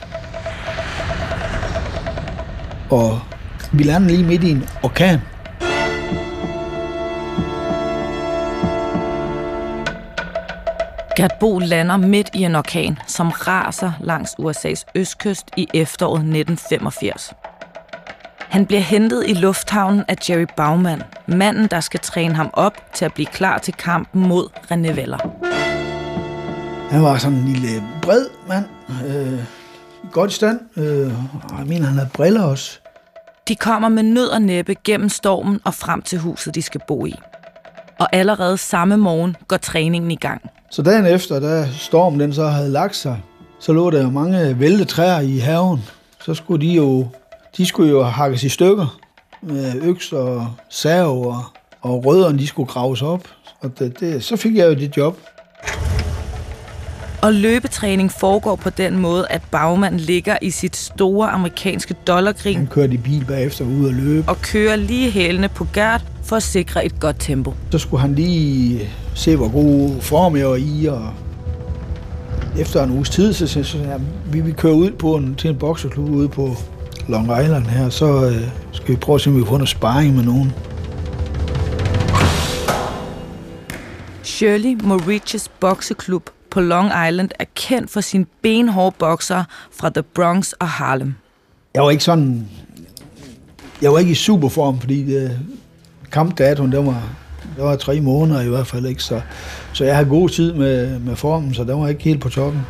Og 2.91 3.21
vi 3.73 3.83
landede 3.83 4.13
lige 4.13 4.27
midt 4.27 4.45
i 4.45 4.51
en 4.51 4.69
orkan. 4.83 5.21
Gert 11.19 11.39
Bo 11.41 11.59
lander 11.59 11.97
midt 11.97 12.31
i 12.35 12.43
en 12.43 12.55
orkan, 12.55 12.99
som 13.07 13.29
raser 13.29 13.93
langs 14.01 14.35
USA's 14.39 14.85
østkyst 14.95 15.47
i 15.57 15.69
efteråret 15.75 16.21
1985. 16.21 17.33
Han 18.39 18.67
bliver 18.67 18.81
hentet 18.81 19.25
i 19.27 19.35
lufthavnen 19.35 20.05
af 20.09 20.17
Jerry 20.29 20.47
Baumann, 20.57 21.03
manden, 21.27 21.67
der 21.67 21.81
skal 21.81 22.01
træne 22.01 22.35
ham 22.35 22.51
op 22.53 22.73
til 22.95 23.05
at 23.05 23.15
blive 23.15 23.27
klar 23.27 23.59
til 23.59 23.75
kampen 23.75 24.29
mod 24.29 24.49
René 24.71 24.93
Veller. 24.93 25.19
Han 26.91 27.03
var 27.03 27.19
sådan 27.19 27.39
en 27.39 27.45
lille 27.45 27.83
bred 28.03 28.27
mand. 28.49 28.65
Øh, 29.07 29.41
godt 30.13 30.33
stand. 30.33 30.61
Øh, 30.77 31.13
og 31.33 31.59
jeg 31.59 31.67
mener, 31.67 31.87
han 31.87 31.95
havde 31.99 32.11
briller 32.15 32.43
også. 32.43 32.81
De 33.49 33.57
kommer 33.57 33.89
med 33.89 34.03
nød 34.03 34.29
og 34.29 34.43
næppe 34.43 34.77
gennem 34.85 35.09
stormen 35.09 35.61
og 35.65 35.75
frem 35.75 36.03
til 36.03 36.19
huset, 36.19 36.55
de 36.55 36.63
skal 36.63 36.81
bo 36.89 37.07
i. 37.07 37.15
Og 37.99 38.09
allerede 38.13 38.59
samme 38.59 38.97
morgen 38.97 39.37
går 39.49 39.57
træningen 39.57 40.11
i 40.11 40.17
gang. 40.17 40.51
Så 40.71 40.83
dagen 40.83 41.07
efter, 41.07 41.41
da 41.41 41.69
stormen 41.73 42.21
den 42.21 42.33
så 42.33 42.47
havde 42.47 42.71
lagt 42.71 42.97
sig, 42.97 43.21
så 43.61 43.73
lå 43.73 43.91
der 43.91 44.11
mange 44.11 44.61
vælte 44.61 44.85
træer 44.85 45.21
i 45.21 45.39
haven. 45.39 45.85
Så 46.25 46.35
skulle 46.35 46.67
de 46.67 46.73
jo, 46.73 47.07
de 47.57 47.67
skulle 47.67 47.91
jo 47.91 48.03
hakkes 48.03 48.43
i 48.43 48.49
stykker 48.49 48.99
med 49.43 49.83
øks 49.83 50.13
og 50.13 50.47
sav, 50.69 51.27
og, 51.27 51.45
og 51.81 52.05
rødderne 52.07 52.39
de 52.39 52.47
skulle 52.47 52.69
graves 52.69 53.03
op. 53.03 53.29
Og 53.61 53.79
det, 53.79 54.01
det, 54.01 54.25
så 54.25 54.37
fik 54.37 54.57
jeg 54.57 54.67
jo 54.69 54.75
det 54.75 54.97
job. 54.97 55.19
Og 57.23 57.35
løbetræning 57.35 58.13
foregår 58.13 58.57
på 58.57 58.71
den 58.71 58.99
måde, 58.99 59.27
at 59.31 59.43
bagmand 59.51 59.99
ligger 60.01 60.37
i 60.43 60.51
sit 60.51 60.77
store 60.77 61.31
amerikanske 61.31 61.95
dollargrin 62.07 62.57
Han 62.57 62.67
kørte 62.67 62.95
i 62.95 62.97
bil 62.97 63.25
bagefter 63.25 63.65
ud 63.65 63.87
og 63.87 63.93
løbe. 63.93 64.29
og 64.29 64.37
kører 64.43 64.77
lige 64.77 65.11
hælene 65.11 65.49
på 65.49 65.67
Gert 65.75 66.05
for 66.29 66.37
at 66.37 66.43
sikre 66.43 66.87
et 66.87 67.01
godt 67.01 67.17
tempo. 67.19 67.55
Så 67.71 67.79
skulle 67.79 68.01
han 68.01 68.15
lige 68.15 68.81
se, 69.15 69.37
hvor 69.37 69.49
god 69.49 70.01
form 70.01 70.37
jeg 70.37 70.49
var 70.49 70.57
i, 70.57 70.87
og 70.87 71.11
efter 72.59 72.85
en 72.85 72.91
uges 72.91 73.11
tid, 73.11 73.33
så 73.33 73.47
sagde 73.47 73.87
jeg, 73.87 73.95
at 73.95 74.01
vi 74.33 74.41
vil 74.41 74.55
køre 74.55 74.75
ud 74.75 74.91
på 74.91 75.15
en, 75.17 75.35
til 75.35 75.51
en 75.51 75.57
bokseklub 75.57 76.11
ude 76.11 76.29
på 76.29 76.57
Long 77.09 77.43
Island 77.43 77.65
her, 77.65 77.89
så 77.89 78.25
øh, 78.25 78.49
skal 78.73 78.95
vi 78.95 78.97
prøve 78.97 79.15
at 79.15 79.21
se, 79.21 79.31
om 79.31 79.37
vi 79.37 79.41
kan 79.41 79.47
få 79.47 79.53
noget 79.53 79.69
sparring 79.69 80.15
med 80.15 80.25
nogen. 80.25 80.53
Shirley 84.23 84.77
Moriches 84.83 85.49
bokseklub 85.61 86.31
på 86.51 86.61
Long 86.61 86.91
Island 87.09 87.31
er 87.39 87.45
kendt 87.55 87.91
for 87.91 88.01
sine 88.01 88.27
benhårde 88.43 88.97
bokser 88.99 89.45
fra 89.73 89.91
The 89.91 90.03
Bronx 90.03 90.53
og 90.53 90.69
Harlem. 90.69 91.15
Jeg 91.75 91.83
var 91.83 91.91
ikke 91.91 92.05
sådan... 92.05 92.49
Jeg 93.83 93.93
var 93.93 93.99
ikke 93.99 94.11
i 94.11 94.15
superform, 94.15 94.81
fordi 94.81 95.05
det, 95.05 95.39
kampdatoen, 96.13 96.73
der 96.73 96.83
var, 96.83 97.03
der 97.57 97.63
var 97.63 97.77
tre 97.77 98.01
måneder 98.01 98.41
i 98.41 98.49
hvert 98.49 98.67
fald 98.67 98.87
ikke, 98.87 99.03
så, 99.03 99.21
så 99.73 99.85
jeg 99.85 99.95
havde 99.95 100.09
god 100.09 100.29
tid 100.29 100.53
med, 100.53 100.99
med 100.99 101.17
formen, 101.17 101.55
så 101.55 101.65
der 101.65 101.75
var 101.75 101.89
ikke 101.89 102.03
helt 102.03 102.21
på 102.21 102.29
toppen. 102.29 102.67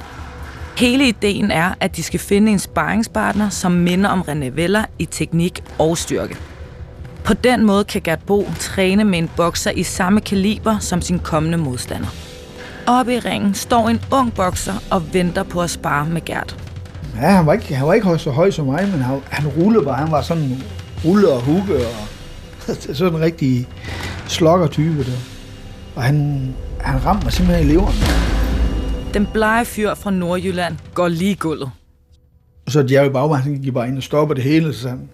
Hele 0.78 1.08
ideen 1.08 1.50
er, 1.50 1.74
at 1.80 1.96
de 1.96 2.02
skal 2.02 2.20
finde 2.20 2.52
en 2.52 2.58
sparringspartner, 2.58 3.48
som 3.48 3.72
minder 3.72 4.10
om 4.10 4.20
René 4.20 4.54
Veller 4.54 4.84
i 4.98 5.04
teknik 5.04 5.64
og 5.78 5.98
styrke. 5.98 6.36
På 7.24 7.34
den 7.34 7.64
måde 7.64 7.84
kan 7.84 8.00
Gert 8.00 8.22
Bo 8.26 8.46
træne 8.58 9.04
med 9.04 9.18
en 9.18 9.30
bokser 9.36 9.70
i 9.70 9.82
samme 9.82 10.20
kaliber 10.20 10.78
som 10.78 11.00
sin 11.00 11.18
kommende 11.18 11.58
modstander. 11.58 12.08
Oppe 12.86 13.14
i 13.14 13.18
ringen 13.18 13.54
står 13.54 13.88
en 13.88 14.00
ung 14.12 14.34
bokser 14.34 14.72
og 14.90 15.14
venter 15.14 15.42
på 15.42 15.62
at 15.62 15.70
spare 15.70 16.06
med 16.06 16.24
Gert. 16.24 16.56
Ja, 17.20 17.26
han 17.26 17.46
var 17.46 17.52
ikke, 17.52 17.74
han 17.74 17.86
var 17.86 17.94
ikke 17.94 18.18
så 18.18 18.30
høj 18.30 18.50
som 18.50 18.66
mig, 18.66 18.88
men 18.92 19.00
han, 19.00 19.20
han 19.30 19.48
rullede 19.48 19.84
bare. 19.84 19.96
Han 19.96 20.12
var 20.12 20.22
sådan 20.22 20.62
rulle 21.04 21.28
og 21.28 21.40
hugge, 21.40 21.76
og 21.76 22.08
sådan 22.94 23.14
en 23.14 23.20
rigtig 23.20 23.68
slokkertype 24.26 25.04
der. 25.04 25.18
Og 25.96 26.02
han, 26.02 26.48
han 26.80 27.04
ramte 27.04 27.24
mig 27.24 27.32
simpelthen 27.32 27.68
i 27.68 27.72
leveren. 27.72 27.94
Den 29.14 29.26
blege 29.32 29.64
fyr 29.64 29.94
fra 29.94 30.10
Nordjylland 30.10 30.76
går 30.94 31.08
lige 31.08 31.30
i 31.30 31.34
gulvet. 31.34 31.70
Og 32.66 32.72
så 32.72 32.86
Jerry 32.90 33.10
Baumann, 33.10 33.42
han 33.42 33.62
gik 33.62 33.74
bare 33.74 33.88
ind 33.88 33.96
og 33.96 34.02
stoppede 34.02 34.36
det 34.36 34.50
hele, 34.50 34.74
så 34.74 34.88
han, 34.88 35.08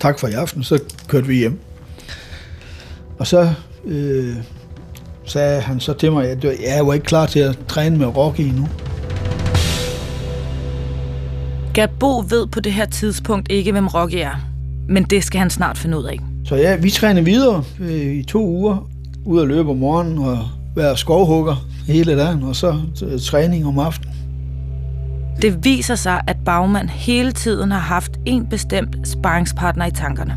tak 0.00 0.18
for 0.18 0.28
i 0.28 0.32
aften, 0.32 0.62
så 0.62 0.82
kørte 1.08 1.26
vi 1.26 1.36
hjem. 1.36 1.60
Og 3.18 3.26
så 3.26 3.52
øh, 3.84 4.36
sagde 5.24 5.60
han 5.60 5.80
så 5.80 5.92
til 5.92 6.12
mig, 6.12 6.28
at 6.30 6.44
jeg 6.44 6.86
var 6.86 6.92
ikke 6.92 7.06
klar 7.06 7.26
til 7.26 7.40
at 7.40 7.58
træne 7.68 7.98
med 7.98 8.06
Rocky 8.06 8.40
endnu. 8.40 8.68
Gert 11.74 11.90
Bo 12.00 12.18
ved 12.18 12.46
på 12.46 12.60
det 12.60 12.72
her 12.72 12.86
tidspunkt 12.86 13.50
ikke, 13.50 13.72
hvem 13.72 13.86
Rocky 13.86 14.14
er. 14.14 14.36
Men 14.88 15.04
det 15.04 15.24
skal 15.24 15.38
han 15.38 15.50
snart 15.50 15.78
finde 15.78 15.98
ud 15.98 16.04
af. 16.04 16.29
Så 16.50 16.56
ja, 16.56 16.76
vi 16.76 16.90
træner 16.90 17.22
videre 17.22 17.64
øh, 17.80 18.16
i 18.16 18.22
to 18.22 18.46
uger, 18.46 18.88
ud 19.24 19.42
at 19.42 19.48
løbe 19.48 19.70
om 19.70 19.76
morgenen 19.76 20.18
og 20.18 20.38
være 20.76 20.96
skovhugger 20.96 21.56
hele 21.86 22.16
dagen, 22.16 22.42
og 22.42 22.56
så 22.56 22.80
træning 23.26 23.66
om 23.66 23.78
aftenen. 23.78 24.14
Det 25.42 25.64
viser 25.64 25.94
sig, 25.94 26.20
at 26.26 26.36
Bagmand 26.44 26.88
hele 26.88 27.32
tiden 27.32 27.70
har 27.70 27.78
haft 27.78 28.12
en 28.26 28.46
bestemt 28.46 29.08
sparringspartner 29.08 29.86
i 29.86 29.90
tankerne. 29.90 30.36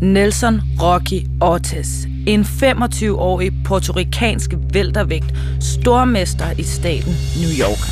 Nelson 0.00 0.60
Rocky 0.82 1.26
Ortiz, 1.40 2.04
en 2.26 2.40
25-årig 2.40 3.52
portorikansk 3.64 4.50
væltervægt, 4.72 5.34
stormester 5.60 6.50
i 6.58 6.62
staten 6.62 7.12
New 7.40 7.50
York. 7.60 7.82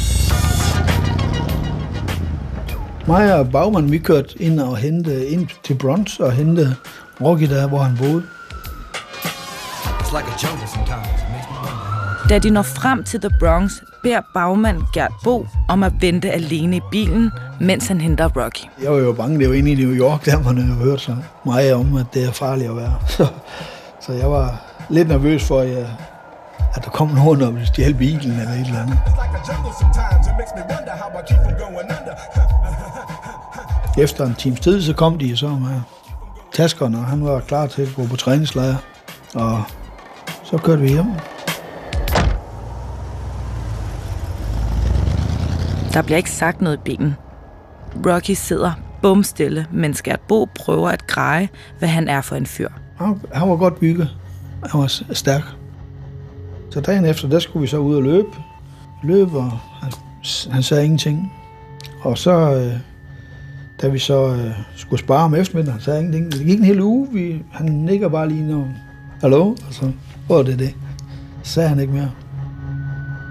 Mig 3.06 3.34
og 3.34 3.50
Bagman, 3.50 3.92
vi 3.92 3.98
kørte 3.98 4.42
ind 4.42 4.60
og 4.60 4.76
hente 4.76 5.26
ind 5.26 5.48
til 5.64 5.74
Bronx 5.74 6.18
og 6.18 6.32
hente 6.32 6.76
Rocky 7.20 7.48
der, 7.50 7.68
hvor 7.68 7.78
han 7.78 7.96
boede. 7.96 8.22
It's 10.00 10.12
like 10.16 10.28
a 10.32 10.36
jungle 10.42 10.68
sometimes. 10.68 11.06
It 11.22 11.28
makes 11.32 11.46
me 11.50 11.56
wonder. 11.56 12.28
Da 12.28 12.38
de 12.38 12.50
når 12.50 12.62
frem 12.62 13.04
til 13.04 13.20
The 13.20 13.30
Bronx, 13.40 13.72
beder 14.02 14.20
bagmand 14.34 14.82
Gert 14.94 15.12
Bo 15.24 15.46
om 15.68 15.82
at 15.82 15.92
vente 16.00 16.30
alene 16.30 16.76
i 16.76 16.80
bilen, 16.90 17.32
mens 17.60 17.88
han 17.88 18.00
henter 18.00 18.28
Rocky. 18.36 18.64
Jeg 18.82 18.92
var 18.92 18.98
jo 18.98 19.12
bange, 19.12 19.38
det 19.38 19.48
var 19.48 19.54
inde 19.54 19.72
i 19.72 19.74
New 19.74 19.94
York, 19.94 20.24
der 20.24 20.42
man 20.42 20.58
havde 20.58 20.78
hørt 20.78 21.00
så 21.00 21.16
meget 21.44 21.74
om, 21.74 21.96
at 21.96 22.06
det 22.14 22.24
er 22.28 22.32
farligt 22.32 22.70
at 22.70 22.76
være. 22.76 22.94
Så, 23.06 23.26
så 24.00 24.12
jeg 24.12 24.30
var 24.30 24.60
lidt 24.90 25.08
nervøs 25.08 25.44
for, 25.44 25.60
at, 25.60 25.68
jeg, 25.68 25.86
at 26.74 26.84
der 26.84 26.90
kom 26.90 27.08
nogen 27.08 27.42
og 27.42 27.52
ville 27.52 27.66
stjæle 27.66 27.94
bilen 27.94 28.30
eller 28.40 28.52
et 28.52 28.66
eller 28.66 28.82
andet. 28.82 28.98
Efter 33.98 34.26
en 34.26 34.34
times 34.34 34.60
tid, 34.60 34.82
så 34.82 34.92
kom 34.92 35.18
de 35.18 35.36
så 35.36 35.48
med. 35.48 35.80
Taskerne, 36.52 36.98
og 36.98 37.04
han 37.04 37.24
var 37.24 37.40
klar 37.40 37.66
til 37.66 37.82
at 37.82 37.88
gå 37.96 38.06
på 38.06 38.16
træningslejr. 38.16 38.74
Og 39.34 39.62
så 40.44 40.56
kørte 40.56 40.82
vi 40.82 40.88
hjem. 40.88 41.06
Der 45.92 46.02
bliver 46.02 46.16
ikke 46.16 46.30
sagt 46.30 46.60
noget 46.60 46.76
i 46.76 46.80
bilen. 46.84 47.14
Rocky 48.06 48.30
sidder 48.30 48.72
bumstille, 49.02 49.66
Gert 50.04 50.20
Bo 50.20 50.44
prøver 50.44 50.88
at 50.88 51.06
greje, 51.06 51.48
hvad 51.78 51.88
han 51.88 52.08
er 52.08 52.20
for 52.20 52.36
en 52.36 52.46
fyr. 52.46 52.68
Han, 52.96 53.20
han 53.32 53.48
var 53.48 53.56
godt 53.56 53.80
bygget. 53.80 54.16
Han 54.70 54.80
var 54.80 55.02
stærk. 55.12 55.42
Så 56.70 56.80
dagen 56.80 57.04
efter, 57.04 57.28
der 57.28 57.38
skulle 57.38 57.60
vi 57.60 57.66
så 57.66 57.78
ud 57.78 57.96
og 57.96 58.02
løbe. 58.02 58.28
Løbe, 59.02 59.38
og 59.38 59.50
han, 59.82 59.92
han 60.50 60.62
sagde 60.62 60.84
ingenting. 60.84 61.32
Og 62.02 62.18
så, 62.18 62.32
øh, 62.32 62.80
da 63.82 63.88
vi 63.88 63.98
så 63.98 64.34
øh, 64.34 64.50
skulle 64.76 65.00
spare 65.00 65.24
om 65.24 65.34
eftermiddagen, 65.34 65.80
sagde 65.80 65.98
ingenting. 65.98 66.32
Det 66.32 66.46
gik 66.46 66.58
en 66.58 66.64
hel 66.64 66.80
uge. 66.80 67.08
Vi, 67.12 67.42
han 67.52 67.66
nikker 67.66 68.08
bare 68.08 68.28
lige 68.28 68.46
når, 68.46 68.68
hallo, 69.20 69.46
og 69.46 69.56
så 69.70 69.92
var 70.28 70.42
det 70.42 70.58
det. 70.58 70.74
Så 71.42 71.52
sagde 71.52 71.68
han 71.68 71.78
ikke 71.78 71.92
mere. 71.92 72.10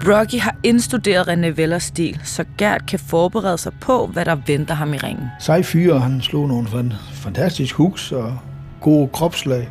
Rocky 0.06 0.40
har 0.40 0.56
indstuderet 0.62 1.28
René 1.28 1.46
Vellers 1.46 1.82
stil, 1.82 2.20
så 2.24 2.44
Gert 2.58 2.86
kan 2.86 2.98
forberede 2.98 3.58
sig 3.58 3.72
på, 3.80 4.06
hvad 4.06 4.24
der 4.24 4.36
venter 4.46 4.74
ham 4.74 4.94
i 4.94 4.96
ringen. 4.96 5.24
Sej 5.40 5.62
fyre, 5.62 6.00
han 6.00 6.20
slog 6.20 6.48
nogle 6.48 6.68
fan, 6.68 6.92
fantastiske 7.12 7.76
hooks 7.76 8.12
og 8.12 8.38
gode 8.80 9.08
kropslag. 9.08 9.68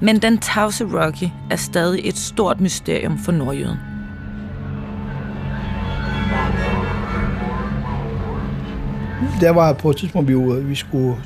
Men 0.00 0.22
den 0.22 0.38
tavse 0.38 0.84
Rocky 0.84 1.28
er 1.50 1.56
stadig 1.56 2.08
et 2.08 2.16
stort 2.16 2.60
mysterium 2.60 3.18
for 3.18 3.32
nordjyden. 3.32 3.95
Der 9.40 9.50
var 9.50 9.72
på 9.72 9.90
et 9.90 9.96
tidspunkt, 9.96 10.28
vi, 10.28 10.32
jo, 10.32 10.38
vi 10.62 10.74
skulle 10.74 11.16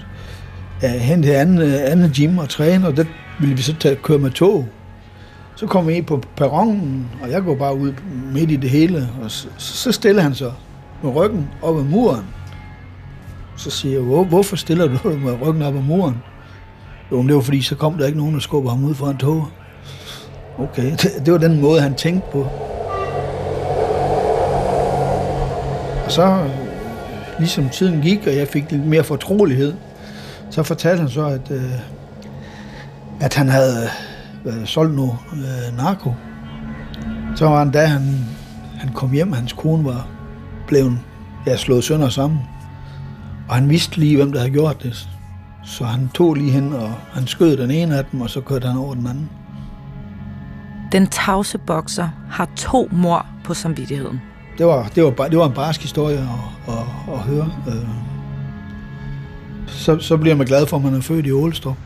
ja, 0.82 0.98
hen 0.98 1.22
til 1.22 1.30
anden, 1.30 1.60
anden 1.74 2.10
gym 2.16 2.38
og 2.38 2.48
træne, 2.48 2.86
og 2.86 2.96
der 2.96 3.04
ville 3.40 3.56
vi 3.56 3.62
så 3.62 3.74
tage, 3.80 3.96
køre 3.96 4.18
med 4.18 4.30
tog. 4.30 4.66
Så 5.56 5.66
kom 5.66 5.88
vi 5.88 5.92
ind 5.92 6.04
på 6.06 6.22
perronen, 6.36 7.06
og 7.22 7.30
jeg 7.30 7.42
går 7.42 7.54
bare 7.54 7.76
ud 7.76 7.92
midt 8.32 8.50
i 8.50 8.56
det 8.56 8.70
hele, 8.70 9.08
og 9.22 9.30
så, 9.30 9.48
så 9.58 9.92
stiller 9.92 10.22
han 10.22 10.34
sig 10.34 10.52
med 11.02 11.14
ryggen 11.14 11.48
op 11.62 11.78
ad 11.78 11.82
muren. 11.84 12.24
Så 13.56 13.70
siger 13.70 13.94
jeg, 13.94 14.02
"Hvor- 14.02 14.24
hvorfor 14.24 14.56
stiller 14.56 14.86
du 14.88 15.10
dig 15.10 15.18
med 15.20 15.40
ryggen 15.42 15.62
op 15.62 15.74
ad 15.76 15.80
muren? 15.82 16.16
Jo, 17.12 17.16
men 17.16 17.26
det 17.28 17.34
var 17.36 17.42
fordi, 17.42 17.62
så 17.62 17.74
kom 17.74 17.94
der 17.98 18.06
ikke 18.06 18.18
nogen, 18.18 18.34
der 18.34 18.40
skubber 18.40 18.70
ham 18.70 18.84
ud 18.84 18.94
foran 18.94 19.16
tog. 19.16 19.48
Okay, 20.58 20.90
det, 21.02 21.10
det 21.24 21.32
var 21.32 21.38
den 21.38 21.60
måde, 21.60 21.80
han 21.80 21.94
tænkte 21.94 22.26
på. 22.32 22.46
Og 26.04 26.12
så, 26.12 26.44
ligesom 27.40 27.68
tiden 27.68 28.00
gik, 28.00 28.26
og 28.26 28.36
jeg 28.36 28.48
fik 28.48 28.70
lidt 28.70 28.86
mere 28.86 29.04
fortrolighed, 29.04 29.74
så 30.50 30.62
fortalte 30.62 31.00
han 31.00 31.10
så, 31.10 31.24
at, 31.24 31.50
øh, 31.50 31.72
at 33.20 33.34
han 33.34 33.48
havde 33.48 33.88
øh, 34.44 34.66
solgt 34.66 34.94
noget 34.94 35.12
øh, 35.32 35.76
narko. 35.76 36.14
Så 37.36 37.48
var 37.48 37.62
en 37.62 37.70
dag, 37.70 37.90
han, 37.90 38.26
han 38.78 38.92
kom 38.92 39.12
hjem, 39.12 39.32
hans 39.32 39.52
kone 39.52 39.84
var 39.84 40.08
blevet 40.66 40.98
ja, 41.46 41.56
slået 41.56 41.84
sønder 41.84 42.08
sammen. 42.08 42.40
Og 43.48 43.54
han 43.54 43.68
vidste 43.68 43.96
lige, 43.96 44.16
hvem 44.16 44.32
der 44.32 44.38
havde 44.38 44.52
gjort 44.52 44.82
det. 44.82 45.08
Så 45.64 45.84
han 45.84 46.08
tog 46.14 46.34
lige 46.34 46.50
hen, 46.50 46.72
og 46.72 46.92
han 47.12 47.26
skød 47.26 47.56
den 47.56 47.70
ene 47.70 47.96
af 47.96 48.04
dem, 48.04 48.20
og 48.20 48.30
så 48.30 48.40
kørte 48.40 48.68
han 48.68 48.76
over 48.76 48.94
den 48.94 49.06
anden. 49.06 49.30
Den 50.92 51.06
tavse 51.06 51.58
bokser 51.58 52.08
har 52.30 52.48
to 52.56 52.88
mor 52.92 53.26
på 53.44 53.54
samvittigheden. 53.54 54.20
Det 54.60 54.68
var, 54.68 54.90
det 54.94 55.04
var, 55.04 55.28
det 55.28 55.38
var 55.38 55.46
en 55.46 55.52
barsk 55.52 55.82
historie 55.82 56.16
at, 56.18 56.74
at, 56.74 57.14
at 57.14 57.18
høre. 57.18 57.52
Øh, 57.68 57.88
Så, 59.66 59.98
så 59.98 60.16
bliver 60.16 60.36
man 60.36 60.46
glad 60.46 60.66
for, 60.66 60.76
at 60.76 60.82
man 60.82 60.94
er 60.94 61.00
født 61.00 61.26
i 61.26 61.32
Ålestrup. 61.32 61.76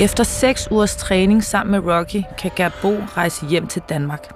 Efter 0.00 0.24
seks 0.24 0.68
ugers 0.70 0.96
træning 0.96 1.44
sammen 1.44 1.70
med 1.70 1.92
Rocky, 1.92 2.22
kan 2.38 2.50
Gert 2.56 2.74
Bo 2.82 2.96
rejse 3.16 3.46
hjem 3.46 3.66
til 3.66 3.82
Danmark. 3.88 4.32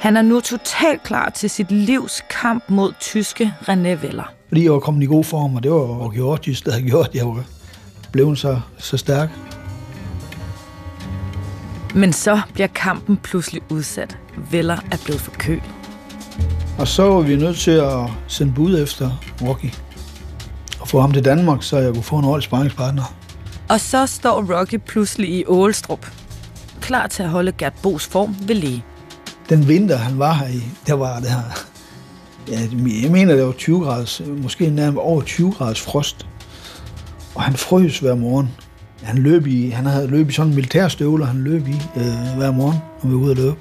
Han 0.00 0.16
er 0.16 0.22
nu 0.22 0.40
totalt 0.40 1.02
klar 1.02 1.30
til 1.30 1.50
sit 1.50 1.70
livs 1.70 2.22
kamp 2.42 2.64
mod 2.68 2.92
tyske 3.00 3.54
René 3.60 3.88
Veller. 3.88 4.32
Fordi 4.48 4.64
jeg 4.64 4.72
var 4.72 4.78
kommet 4.78 5.02
i 5.02 5.06
god 5.06 5.24
form, 5.24 5.54
og 5.54 5.62
det 5.62 5.70
var 5.70 6.22
Ortiz, 6.22 6.62
der 6.62 6.72
havde 6.72 6.84
gjort, 6.84 7.08
at 7.08 7.14
jeg 7.14 7.26
var 7.26 7.44
blevet 8.12 8.38
så, 8.38 8.60
så 8.78 8.96
stærk. 8.96 9.30
Men 11.94 12.12
så 12.12 12.40
bliver 12.54 12.66
kampen 12.66 13.16
pludselig 13.16 13.62
udsat. 13.70 14.18
Veller 14.50 14.76
er 14.90 14.96
blevet 15.04 15.20
forkølet. 15.20 15.70
Og 16.78 16.88
så 16.88 17.02
var 17.02 17.20
vi 17.20 17.36
nødt 17.36 17.56
til 17.58 17.70
at 17.70 18.06
sende 18.26 18.52
bud 18.52 18.82
efter 18.82 19.10
Rocky. 19.42 19.74
Og 20.80 20.88
få 20.88 21.00
ham 21.00 21.12
til 21.12 21.24
Danmark, 21.24 21.62
så 21.62 21.78
jeg 21.78 21.94
kunne 21.94 22.02
få 22.02 22.18
en 22.18 22.24
ordentlig 22.24 22.44
sparringspartner. 22.44 23.14
Og 23.68 23.80
så 23.80 24.06
står 24.06 24.58
Rocky 24.58 24.78
pludselig 24.86 25.30
i 25.30 25.44
Ålestrup. 25.46 26.06
Klar 26.80 27.06
til 27.06 27.22
at 27.22 27.28
holde 27.28 27.52
Gert 27.52 27.74
Bos 27.82 28.06
form 28.06 28.36
ved 28.42 28.54
lige. 28.54 28.84
Den 29.48 29.68
vinter, 29.68 29.96
han 29.96 30.18
var 30.18 30.32
her 30.32 30.48
i, 30.48 30.62
der 30.86 30.94
var 30.94 31.20
det 31.20 31.30
her... 31.30 31.42
Ja, 32.48 32.60
jeg 33.02 33.10
mener, 33.10 33.34
det 33.34 33.46
var 33.46 33.52
20 33.52 33.80
graders, 33.80 34.22
måske 34.26 34.70
nærmest 34.70 34.98
over 34.98 35.22
20 35.22 35.52
graders 35.52 35.80
frost. 35.80 36.26
Og 37.34 37.42
han 37.42 37.54
frøs 37.54 37.98
hver 37.98 38.14
morgen. 38.14 38.50
Han 39.02 39.18
løb 39.18 39.46
i, 39.46 39.70
han 39.70 39.86
havde 39.86 40.06
løb 40.06 40.28
i 40.28 40.32
sådan 40.32 40.48
en 40.48 40.54
militærstøvler, 40.54 41.26
han 41.26 41.44
løb 41.44 41.68
i 41.68 41.82
øh, 41.96 42.36
hver 42.36 42.50
morgen, 42.50 42.78
når 43.02 43.10
vi 43.10 43.14
var 43.14 43.20
ude 43.20 43.30
at 43.30 43.36
løbe. 43.36 43.56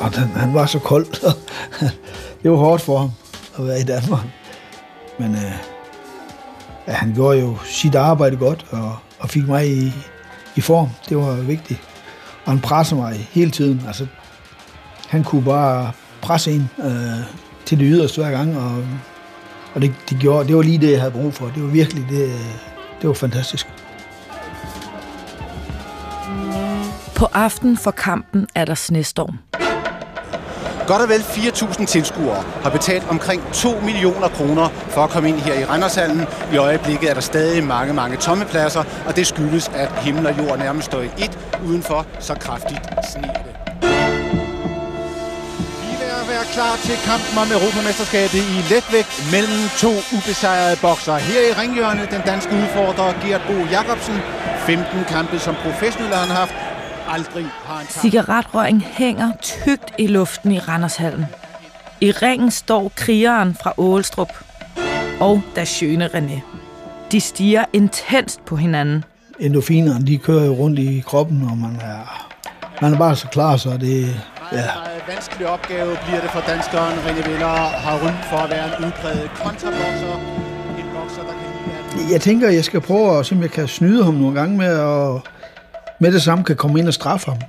Og 0.00 0.14
den, 0.14 0.22
han 0.22 0.54
var 0.54 0.66
så 0.66 0.78
kold. 0.78 1.06
det 2.42 2.50
var 2.50 2.56
hårdt 2.56 2.82
for 2.82 2.98
ham 2.98 3.10
at 3.58 3.66
være 3.66 3.80
i 3.80 3.84
Danmark. 3.84 4.26
Men 5.18 5.34
øh, 5.34 5.52
ja, 6.86 6.92
han 6.92 7.14
gjorde 7.14 7.40
jo 7.40 7.56
sit 7.64 7.94
arbejde 7.94 8.36
godt, 8.36 8.66
og, 8.70 8.96
og 9.18 9.30
fik 9.30 9.48
mig 9.48 9.70
i, 9.70 9.92
i 10.56 10.60
form. 10.60 10.88
Det 11.08 11.16
var 11.16 11.34
vigtigt. 11.34 11.80
Og 12.44 12.52
han 12.52 12.60
pressede 12.60 13.00
mig 13.00 13.28
hele 13.32 13.50
tiden. 13.50 13.82
Altså, 13.86 14.06
han 15.08 15.24
kunne 15.24 15.44
bare 15.44 15.92
presse 16.22 16.52
en 16.52 16.70
øh, 16.84 17.24
til 17.66 17.78
det 17.78 17.86
yderste 17.90 18.20
hver 18.20 18.30
gang, 18.30 18.56
og, 18.56 18.84
og 19.74 19.82
det, 19.82 19.94
det, 20.10 20.18
gjorde, 20.18 20.48
det 20.48 20.56
var 20.56 20.62
lige 20.62 20.78
det, 20.78 20.92
jeg 20.92 21.00
havde 21.00 21.12
brug 21.12 21.34
for. 21.34 21.46
Det 21.54 21.62
var 21.62 21.68
virkelig 21.68 22.06
det, 22.10 22.32
det 23.00 23.08
var 23.08 23.14
fantastisk. 23.14 23.66
På 27.14 27.26
aften 27.32 27.76
for 27.76 27.90
kampen 27.90 28.46
er 28.54 28.64
der 28.64 28.74
snestorm. 28.74 29.38
Godt 30.86 31.02
og 31.02 31.08
vel 31.08 31.20
4.000 31.20 31.84
tilskuere 31.84 32.42
har 32.62 32.70
betalt 32.70 33.08
omkring 33.10 33.42
2 33.52 33.80
millioner 33.80 34.28
kroner 34.28 34.68
for 34.68 35.00
at 35.04 35.10
komme 35.10 35.28
ind 35.28 35.38
her 35.38 35.54
i 35.54 35.64
Randershallen. 35.64 36.20
I 36.52 36.56
øjeblikket 36.56 37.10
er 37.10 37.14
der 37.14 37.20
stadig 37.20 37.64
mange, 37.64 37.94
mange 37.94 38.16
tomme 38.16 38.44
pladser, 38.44 38.84
og 39.06 39.16
det 39.16 39.26
skyldes, 39.26 39.68
at 39.68 39.92
himmel 39.98 40.26
og 40.26 40.38
jord 40.38 40.58
nærmest 40.58 40.86
står 40.86 41.00
i 41.00 41.06
et 41.18 41.38
udenfor, 41.66 42.06
så 42.20 42.34
kraftigt 42.34 42.80
sneer 43.12 43.32
det. 43.32 43.69
Klar 46.56 46.76
til 46.86 46.96
kampen 47.10 47.34
om 47.42 47.48
Europamesterskabet 47.56 48.42
i 48.56 48.58
letvægt 48.72 49.14
mellem 49.34 49.62
to 49.84 49.92
ubesejrede 50.16 50.76
bokser. 50.86 51.16
Her 51.16 51.42
i 51.50 51.52
ringhjørnet 51.60 52.10
den 52.14 52.22
danske 52.30 52.52
udfordrer 52.60 53.08
Gert 53.22 53.42
Bo 53.48 53.56
Jacobsen. 53.74 54.16
15 54.66 55.04
kampe 55.14 55.38
som 55.38 55.54
professionel 55.64 56.12
har 56.14 56.22
han 56.26 56.36
haft. 56.36 56.54
Aldrig 57.08 57.46
har 57.66 57.74
han. 57.74 57.86
Cigaretrøgen 58.02 58.80
hænger 58.80 59.30
tykt 59.42 59.88
i 59.98 60.06
luften 60.06 60.52
i 60.52 60.58
Randershallen. 60.58 61.26
I 62.00 62.10
ringen 62.12 62.50
står 62.50 62.92
krigeren 62.96 63.56
fra 63.62 63.72
Ålstrup 63.78 64.32
og 65.20 65.42
der 65.56 65.64
skønne 65.64 66.06
René. 66.06 66.40
De 67.12 67.20
stiger 67.20 67.64
intenst 67.72 68.44
på 68.44 68.56
hinanden. 68.56 69.04
Endorfinerne, 69.38 70.06
de 70.06 70.18
kører 70.18 70.44
jo 70.44 70.52
rundt 70.52 70.78
i 70.78 71.02
kroppen, 71.06 71.42
og 71.50 71.58
man 71.58 71.80
er, 71.80 72.28
man 72.82 72.94
er 72.94 72.98
bare 72.98 73.16
så 73.16 73.26
klar, 73.28 73.56
så 73.56 73.76
det, 73.76 74.20
ja, 74.52 74.64
vanskelig 75.14 75.46
opgave 75.48 75.96
bliver 76.06 76.20
det 76.20 76.30
for 76.30 76.40
danskeren. 76.40 76.94
René 77.06 77.30
Viller 77.30 77.56
har 77.84 77.94
ry 78.04 78.12
for 78.30 78.36
at 78.36 78.50
være 78.50 78.66
en 78.66 78.84
udpræget 78.84 79.30
kontrabokser. 79.34 80.14
En 80.78 80.86
bokser, 80.94 81.22
der 81.22 81.34
kan 81.40 81.48
lide 81.96 82.06
at 82.06 82.12
Jeg 82.12 82.20
tænker, 82.20 82.48
jeg 82.48 82.64
skal 82.64 82.80
prøve 82.80 83.18
at 83.18 83.26
se, 83.26 83.34
om 83.34 83.42
jeg 83.42 83.50
kan 83.50 83.68
snyde 83.68 84.04
ham 84.04 84.14
nogle 84.14 84.40
gange 84.40 84.56
med, 84.56 84.66
at 84.66 85.20
med 86.00 86.12
det 86.12 86.22
samme 86.22 86.44
kan 86.44 86.56
komme 86.56 86.78
ind 86.78 86.88
og 86.88 86.94
straffe 86.94 87.30
ham. 87.30 87.40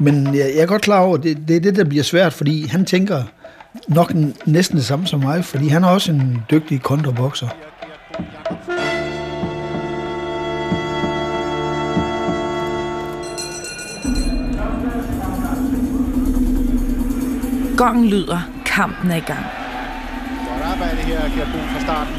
Men 0.00 0.26
jeg, 0.26 0.50
jeg 0.54 0.62
er 0.62 0.66
godt 0.66 0.82
klar 0.82 1.00
over, 1.00 1.16
at 1.16 1.22
det, 1.22 1.38
det 1.48 1.56
er 1.56 1.60
det, 1.60 1.76
der 1.76 1.84
bliver 1.84 2.04
svært, 2.04 2.32
fordi 2.32 2.66
han 2.66 2.84
tænker 2.84 3.22
nok 3.88 4.12
næsten 4.46 4.76
det 4.76 4.86
samme 4.86 5.06
som 5.06 5.20
mig, 5.20 5.44
fordi 5.44 5.68
han 5.68 5.84
er 5.84 5.88
også 5.88 6.12
en 6.12 6.42
dygtig 6.50 6.82
kontrabokser. 6.82 7.48
Gongen 17.80 18.04
lyder, 18.04 18.40
kampen 18.66 19.10
er 19.10 19.16
i 19.16 19.20
gang. 19.20 19.44
Godt 20.48 20.62
arbejde 20.72 20.96
her, 20.96 21.20
Gert 21.20 21.48
Bo, 21.52 21.58
fra 21.58 21.80
starten. 21.80 22.14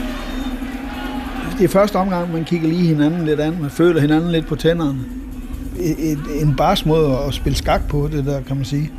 Det 1.57 1.63
er 1.63 1.67
første 1.67 1.95
omgang, 1.95 2.33
man 2.33 2.43
kigger 2.43 2.67
lige 2.67 2.87
hinanden 2.87 3.25
lidt 3.25 3.39
an. 3.39 3.61
Man 3.61 3.69
føler 3.69 4.01
hinanden 4.01 4.31
lidt 4.31 4.47
på 4.47 4.55
tænderne. 4.55 4.99
Et, 5.79 6.11
et, 6.11 6.19
en 6.41 6.55
bars 6.55 6.85
måde 6.85 7.17
at 7.27 7.33
spille 7.33 7.57
skak 7.57 7.81
på, 7.89 8.09
det 8.11 8.25
der, 8.25 8.41
kan 8.41 8.55
man 8.55 8.65
sige. 8.65 8.91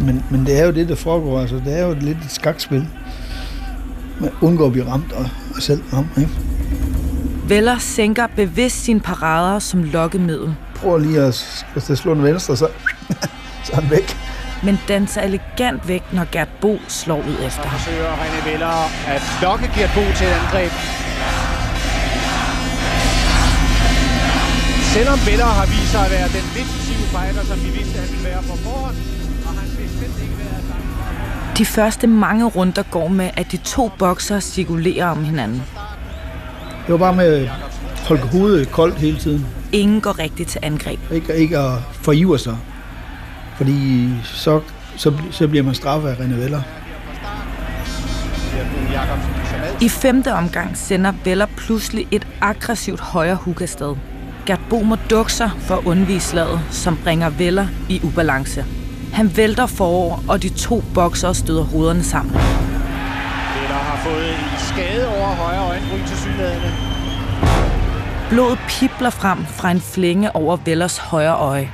Men, 0.00 0.24
men 0.30 0.46
det 0.46 0.60
er 0.60 0.66
jo 0.66 0.72
det, 0.72 0.88
der 0.88 0.94
foregår. 0.94 1.40
Altså, 1.40 1.56
det 1.64 1.78
er 1.78 1.86
jo 1.86 1.94
lidt 2.00 2.18
et 2.24 2.30
skakspil. 2.30 2.86
Man 4.20 4.30
undgår 4.40 4.66
at 4.66 4.72
blive 4.72 4.90
ramt 4.90 5.12
og, 5.12 5.28
og 5.56 5.62
selv 5.62 5.82
ramt. 5.92 6.18
Ikke? 6.18 6.30
Veller 7.48 7.78
sænker 7.78 8.26
bevidst 8.36 8.84
sine 8.84 9.00
parader 9.00 9.58
som 9.58 9.82
lokkemiddel. 9.82 10.54
Prøv 10.74 10.98
lige 10.98 11.20
at, 11.20 11.66
at 11.76 11.98
slå 11.98 12.14
den 12.14 12.22
venstre, 12.22 12.56
så, 12.56 12.68
så 13.64 13.72
er 13.72 13.80
han 13.80 13.90
væk. 13.90 14.27
Men 14.62 14.80
danser 14.88 15.22
elegant 15.22 15.88
væk, 15.88 16.02
når 16.12 16.26
Gert 16.32 16.48
Bo 16.60 16.80
slår 16.88 17.16
ud 17.30 17.38
efter 17.46 17.62
ham. 17.62 17.80
forsøger 17.80 18.12
René 18.22 18.50
Veller 18.50 18.76
at 19.14 19.22
lokke 19.42 19.70
Gert 19.76 19.90
Bo 19.94 20.00
til 20.16 20.26
et 20.26 20.32
angreb. 20.40 20.72
Selvom 24.94 25.18
Veller 25.26 25.50
har 25.60 25.66
vist 25.66 25.90
sig 25.94 26.04
at 26.06 26.10
være 26.10 26.28
den 26.38 26.46
defensive 26.58 27.04
fighter, 27.14 27.42
som 27.50 27.58
vi 27.64 27.70
vidste, 27.78 27.98
han 27.98 28.08
ville 28.10 28.24
være 28.30 28.42
på 28.50 28.56
forhånd, 28.66 28.96
og 29.46 29.52
han 29.60 29.68
bestemt 29.76 30.22
ikke 30.22 30.38
været. 30.38 31.58
De 31.58 31.64
første 31.64 32.06
mange 32.06 32.44
runder 32.44 32.82
går 32.90 33.08
med, 33.08 33.30
at 33.36 33.52
de 33.52 33.56
to 33.56 33.90
bokser 33.98 34.40
cirkulerer 34.40 35.06
om 35.06 35.24
hinanden. 35.24 35.62
Det 36.86 36.92
var 36.92 36.96
bare 36.98 37.14
med 37.16 37.34
at 37.34 37.50
holde 38.08 38.22
hovedet 38.22 38.70
koldt 38.70 38.98
hele 38.98 39.18
tiden. 39.18 39.46
Ingen 39.72 40.00
går 40.00 40.18
rigtigt 40.18 40.48
til 40.48 40.60
angreb. 40.62 41.00
Ikke, 41.12 41.36
ikke 41.36 41.58
at 41.58 41.72
forive 42.02 42.38
sig. 42.38 42.56
Fordi 43.58 44.08
så, 44.24 44.60
så, 44.96 45.12
så 45.30 45.48
bliver 45.48 45.64
man 45.64 45.74
straffet 45.74 46.08
af 46.08 46.14
René 46.14 46.34
Veller. 46.34 46.62
I 49.80 49.88
femte 49.88 50.32
omgang 50.32 50.76
sender 50.76 51.12
Veller 51.24 51.46
pludselig 51.56 52.06
et 52.10 52.26
aggressivt 52.40 53.00
højre 53.00 53.34
hook 53.34 53.60
afsted. 53.60 53.94
Gert 54.46 54.60
Bo 54.70 54.82
må 54.82 54.96
dukke 55.10 55.32
sig 55.32 55.50
for 55.58 55.76
at 55.76 55.84
undvige 55.84 56.20
slaget, 56.20 56.60
som 56.70 56.98
bringer 57.04 57.30
Veller 57.30 57.66
i 57.88 58.00
ubalance. 58.04 58.64
Han 59.12 59.36
vælter 59.36 59.66
forover, 59.66 60.24
og 60.28 60.42
de 60.42 60.48
to 60.48 60.84
bokser 60.94 61.32
støder 61.32 61.64
hovederne 61.64 62.02
sammen. 62.02 62.34
Veller 62.34 63.74
har 63.74 63.96
fået 64.04 64.28
en 64.28 64.58
skade 64.58 65.08
over 65.08 65.26
højre 65.26 65.68
øjenbryn 65.68 66.06
til 66.06 66.16
synlædende. 66.16 66.72
Blodet 68.30 68.58
pipler 68.68 69.10
frem 69.10 69.46
fra 69.46 69.70
en 69.70 69.80
flænge 69.80 70.36
over 70.36 70.56
Vellers 70.64 70.98
højre 70.98 71.36
øje. 71.36 71.70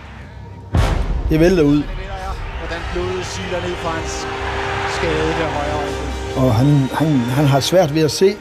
Det 1.30 1.40
vælter 1.40 1.62
ud, 1.62 1.82
Hvordan 2.58 2.82
blodet 2.92 3.26
siler 3.26 3.60
ned 3.66 3.74
fra 3.74 3.90
hans 3.90 4.26
skade 4.96 5.28
ved 5.28 5.46
højre 5.56 5.84
og 6.36 6.54
han, 6.54 6.66
han, 6.92 7.08
han 7.16 7.44
har 7.46 7.60
svært 7.60 7.94
ved 7.94 8.02
at 8.02 8.10
se, 8.10 8.34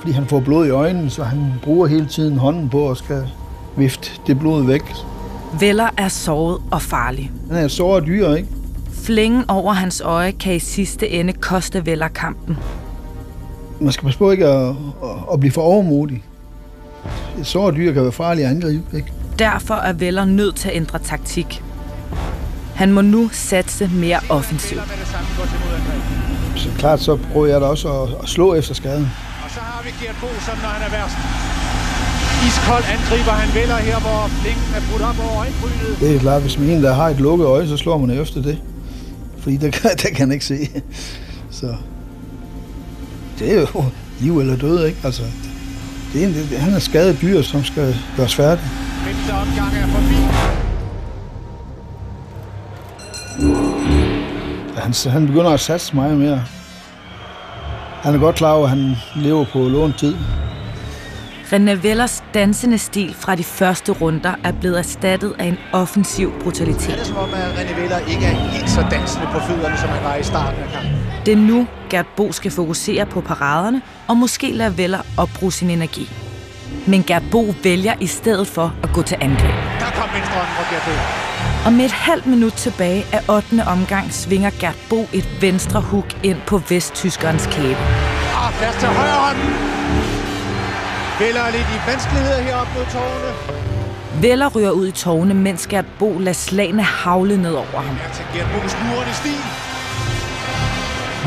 fordi 0.00 0.12
han 0.12 0.26
får 0.26 0.40
blod 0.40 0.66
i 0.66 0.70
øjnene, 0.70 1.10
så 1.10 1.24
han 1.24 1.52
bruger 1.62 1.86
hele 1.86 2.06
tiden 2.06 2.38
hånden 2.38 2.68
på 2.68 2.90
at 2.90 2.96
skal 2.96 3.26
vifte 3.76 4.10
det 4.26 4.38
blod 4.38 4.66
væk. 4.66 4.82
Veller 5.60 5.88
er 5.96 6.08
såret 6.08 6.58
og 6.70 6.82
farlig. 6.82 7.30
Han 7.50 7.64
er 7.64 7.68
såret 7.68 8.06
dyr, 8.06 8.32
ikke? 8.34 8.48
Flængen 8.92 9.44
over 9.48 9.72
hans 9.72 10.00
øje 10.00 10.32
kan 10.32 10.54
i 10.54 10.58
sidste 10.58 11.08
ende 11.08 11.32
koste 11.32 11.86
Veller 11.86 12.08
kampen. 12.08 12.58
Man 13.80 13.92
skal 13.92 14.04
passe 14.04 14.18
på 14.18 14.30
ikke 14.30 14.46
at, 14.46 14.68
at, 14.68 14.74
at 15.32 15.40
blive 15.40 15.52
for 15.52 15.62
overmodig. 15.62 16.22
Et 17.40 17.46
såret 17.46 17.74
dyr 17.76 17.92
kan 17.92 18.02
være 18.02 18.12
farligt 18.12 18.46
at 18.46 18.54
angribe, 18.54 18.96
ikke? 18.96 19.12
Derfor 19.38 19.74
er 19.74 19.92
Veller 19.92 20.24
nødt 20.24 20.56
til 20.56 20.68
at 20.68 20.76
ændre 20.76 20.98
taktik. 20.98 21.62
Han 22.74 22.92
må 22.92 23.00
nu 23.00 23.30
satse 23.32 23.88
mere 23.94 24.20
offensivt. 24.28 24.80
Så 26.56 26.68
klart, 26.78 27.00
så 27.00 27.16
prøver 27.32 27.46
jeg 27.46 27.60
da 27.60 27.66
også 27.66 27.88
at, 28.02 28.08
at 28.22 28.28
slå 28.28 28.54
efter 28.54 28.74
skaden. 28.74 29.10
Og 29.44 29.50
så 29.50 29.60
har 29.60 29.82
vi 29.84 29.90
Gert 30.06 30.16
Bo, 30.20 30.26
som 30.46 30.58
når 30.62 30.68
han 30.68 30.82
er 30.86 30.90
værst. 30.90 31.16
Iskold 32.46 32.84
angriber 32.94 33.32
han 33.32 33.54
Veller 33.60 33.76
her, 33.76 33.98
hvor 34.00 34.28
flingen 34.42 34.64
er 34.76 34.80
brudt 34.90 35.02
op 35.02 35.16
over 35.24 35.38
øjenbrynet. 35.40 36.00
Det 36.00 36.16
er 36.16 36.20
klart, 36.20 36.42
hvis 36.42 36.58
man 36.58 36.68
en, 36.68 36.82
der 36.82 36.94
har 36.94 37.08
et 37.08 37.20
lukket 37.20 37.44
øje, 37.46 37.68
så 37.68 37.76
slår 37.76 37.98
man 37.98 38.10
efter 38.20 38.42
det. 38.42 38.58
Fordi 39.38 39.56
der 39.56 39.70
kan, 39.70 39.90
der 40.02 40.08
kan 40.08 40.16
han 40.18 40.32
ikke 40.32 40.44
se. 40.44 40.68
Så 41.50 41.74
det 43.38 43.52
er 43.56 43.60
jo 43.60 43.84
liv 44.20 44.38
eller 44.40 44.56
død, 44.56 44.86
ikke? 44.86 44.98
Altså, 45.04 45.22
det 46.12 46.22
er, 46.22 46.26
en- 46.26 46.34
det, 46.34 46.58
han 46.58 46.72
er 46.74 46.78
skadet 46.78 47.18
dyr, 47.22 47.42
som 47.42 47.64
skal 47.64 47.96
gøres 48.16 48.34
færdig. 48.34 48.64
Femte 49.04 49.32
omgang 49.32 49.74
er 49.76 49.86
forbi. 49.86 50.14
Han, 54.76 54.94
han 55.12 55.26
begynder 55.26 55.50
at 55.50 55.60
satse 55.60 55.96
meget 55.96 56.16
mere. 56.18 56.42
Han 58.02 58.14
er 58.14 58.18
godt 58.18 58.36
klar 58.36 58.52
over, 58.52 58.64
at 58.64 58.70
han 58.70 58.96
lever 59.16 59.44
på 59.52 59.58
lånt 59.58 59.98
tid. 59.98 60.14
René 61.52 61.72
Vellers 61.82 62.24
dansende 62.34 62.78
stil 62.78 63.14
fra 63.14 63.34
de 63.34 63.44
første 63.44 63.92
runder 63.92 64.34
er 64.44 64.52
blevet 64.52 64.78
erstattet 64.78 65.34
af 65.38 65.44
en 65.44 65.58
offensiv 65.72 66.32
brutalitet. 66.42 66.88
Det 66.88 67.00
er 67.00 67.04
som 67.04 67.16
om, 67.16 67.28
at 67.34 67.58
René 67.58 67.80
Veller 67.80 67.98
ikke 67.98 68.26
er 68.26 68.50
helt 68.50 68.70
så 68.70 68.86
dansende 68.90 69.26
på 69.32 69.40
fødderne, 69.40 69.76
som 69.76 69.88
han 69.88 70.04
var 70.04 70.16
i 70.16 70.22
starten 70.22 70.62
af 70.62 70.68
kampen. 70.72 70.92
Det 71.26 71.32
er 71.32 71.36
nu, 71.36 71.66
Gert 71.90 72.06
Bo 72.16 72.32
skal 72.32 72.50
fokusere 72.50 73.06
på 73.06 73.20
paraderne 73.20 73.82
og 74.08 74.16
måske 74.16 74.52
lade 74.52 74.78
Veller 74.78 75.00
opbruge 75.16 75.52
sin 75.52 75.70
energi. 75.70 76.10
Men 76.86 77.02
Gert 77.02 77.22
Bo 77.30 77.54
vælger 77.62 77.94
i 78.00 78.06
stedet 78.06 78.46
for 78.46 78.74
at 78.82 78.88
gå 78.94 79.02
til 79.02 79.16
angreb. 79.20 79.54
Der 79.80 79.90
kom 79.94 80.08
venstre 80.14 80.34
fra 80.34 80.74
Gert 80.74 80.82
Bo. 80.84 81.21
Og 81.66 81.72
med 81.72 81.84
et 81.84 81.92
halvt 81.92 82.26
minut 82.26 82.52
tilbage 82.52 83.04
af 83.12 83.28
8. 83.28 83.64
omgang 83.66 84.12
svinger 84.12 84.50
Gert 84.60 84.78
Bo 84.90 85.06
et 85.12 85.28
venstre 85.40 85.80
hook 85.80 86.16
ind 86.22 86.38
på 86.46 86.58
vesttyskerens 86.58 87.46
kæbe. 87.46 87.78
Ah, 88.36 88.52
plads 88.58 88.76
til 88.76 88.88
højre 88.88 89.18
hånden. 89.26 89.54
Veller 91.20 91.40
er 91.40 91.50
lidt 91.50 91.68
i 91.76 91.90
vanskeligheder 91.90 92.42
heroppe 92.42 92.72
mod 92.76 92.84
tårne. 92.92 94.22
Veller 94.22 94.48
ryger 94.48 94.70
ud 94.70 94.86
i 94.86 94.90
tårne, 94.90 95.34
mens 95.34 95.66
Gert 95.66 95.84
Bo 95.98 96.18
lader 96.18 96.32
slagene 96.32 96.82
havle 96.82 97.36
ned 97.36 97.54
over 97.54 97.80
ham. 97.80 97.96
Ja, 97.96 98.14
til 98.14 98.24
Gert 98.34 98.46
Bo's 98.46 98.74
lurende 98.88 99.14
stil. 99.14 99.40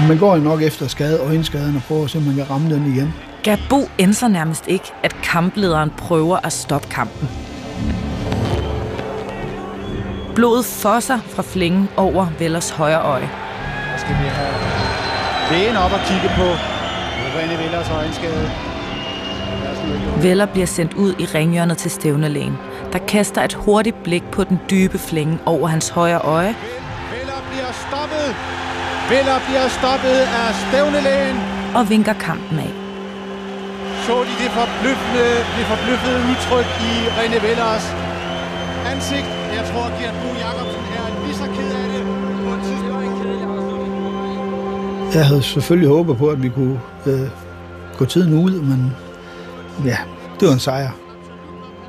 Man 0.08 0.18
går 0.18 0.36
jo 0.36 0.42
nok 0.42 0.62
efter 0.62 0.88
skade, 0.88 1.20
øjenskaden 1.20 1.76
og 1.76 1.82
prøver 1.88 2.04
at 2.04 2.10
se, 2.10 2.18
om 2.18 2.24
man 2.24 2.36
kan 2.36 2.50
ramme 2.50 2.76
den 2.76 2.94
igen. 2.94 3.14
Gert 3.44 3.60
Bo 3.70 3.90
nærmest 4.30 4.68
ikke, 4.68 4.94
at 5.04 5.16
kamplederen 5.24 5.92
prøver 5.98 6.38
at 6.44 6.54
stoppe 6.54 6.88
kampen. 6.88 7.45
Blodet 10.36 10.66
fosser 10.66 11.20
fra 11.20 11.44
flingen 11.44 11.90
over 11.98 12.28
Vellers 12.40 12.70
højre 12.70 13.02
øje. 13.02 13.30
Så 13.94 14.02
skal 14.02 14.16
vi 14.22 14.28
have 14.40 14.56
lægen 15.52 15.76
op 15.76 15.92
og 15.92 16.00
kigge 16.08 16.30
på 16.38 16.48
René 17.38 17.64
Vellers 17.64 17.90
øjenskade. 17.90 18.52
Veller 20.22 20.46
bliver 20.46 20.66
sendt 20.66 20.94
ud 20.94 21.14
i 21.20 21.26
ringhjørnet 21.26 21.78
til 21.78 21.92
stævnelægen, 21.92 22.58
der 22.94 23.00
kaster 23.00 23.42
et 23.42 23.54
hurtigt 23.54 24.04
blik 24.04 24.24
på 24.32 24.44
den 24.44 24.60
dybe 24.70 24.98
flænge 24.98 25.40
over 25.46 25.68
hans 25.68 25.90
højre 25.90 26.20
øje, 26.20 26.56
Veller 27.16 27.42
bliver 27.52 27.72
stoppet. 27.88 28.28
Veller 29.10 29.40
bliver 29.48 29.68
stoppet 29.68 30.20
af 30.40 30.48
stævnelægen. 30.68 31.38
og 31.76 31.90
vinker 31.90 32.14
kampen 32.14 32.60
af. 32.60 32.72
Så 34.06 34.16
de 34.30 34.44
det 34.44 34.52
forbløffende, 34.60 35.28
det 35.58 35.66
forbløffede 35.72 36.20
udtryk 36.32 36.68
i 36.92 36.94
René 37.18 37.48
Vellers 37.48 37.86
ansigt. 38.94 39.45
Jeg 39.76 39.82
tror, 39.84 39.92
at 39.92 40.00
Gert 40.02 40.14
Bo 40.24 40.30
Jacobsen 40.44 40.82
er 41.00 41.26
lige 41.26 41.36
så 41.36 41.44
ked 41.44 41.72
af 41.72 41.90
det 41.94 42.04
på 42.46 42.54
et 42.54 42.62
tidspunkt. 42.64 42.96
Jeg 45.16 45.26
havde 45.26 45.44
selvfølgelig 45.44 45.90
håbet 45.90 46.18
på, 46.18 46.28
at 46.28 46.44
vi 46.44 46.50
kunne 46.50 46.80
øh, 47.06 47.30
gå 47.98 48.06
tiden 48.06 48.44
ud, 48.44 48.62
men 48.62 48.92
ja, 49.86 49.98
det 50.40 50.48
var 50.48 50.54
en 50.54 50.60
sejr. 50.60 50.92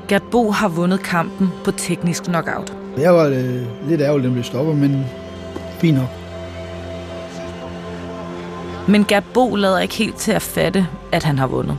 Gert 0.07 0.23
Bo 0.31 0.51
har 0.51 0.67
vundet 0.67 1.03
kampen 1.03 1.49
på 1.63 1.71
teknisk 1.71 2.23
knockout. 2.23 2.73
Jeg 2.97 3.13
var 3.13 3.25
øh, 3.25 3.89
lidt 3.89 4.01
ærgerlig, 4.01 4.17
at 4.17 4.23
den 4.23 4.31
blev 4.33 4.43
stoppet, 4.43 4.75
men 4.75 5.05
fint 5.79 5.97
nok. 5.97 6.09
Men 8.87 9.05
Gert 9.05 9.23
Bo 9.33 9.55
lader 9.55 9.79
ikke 9.79 9.95
helt 9.95 10.15
til 10.15 10.31
at 10.31 10.41
fatte, 10.41 10.87
at 11.11 11.23
han 11.23 11.39
har 11.39 11.47
vundet. 11.47 11.77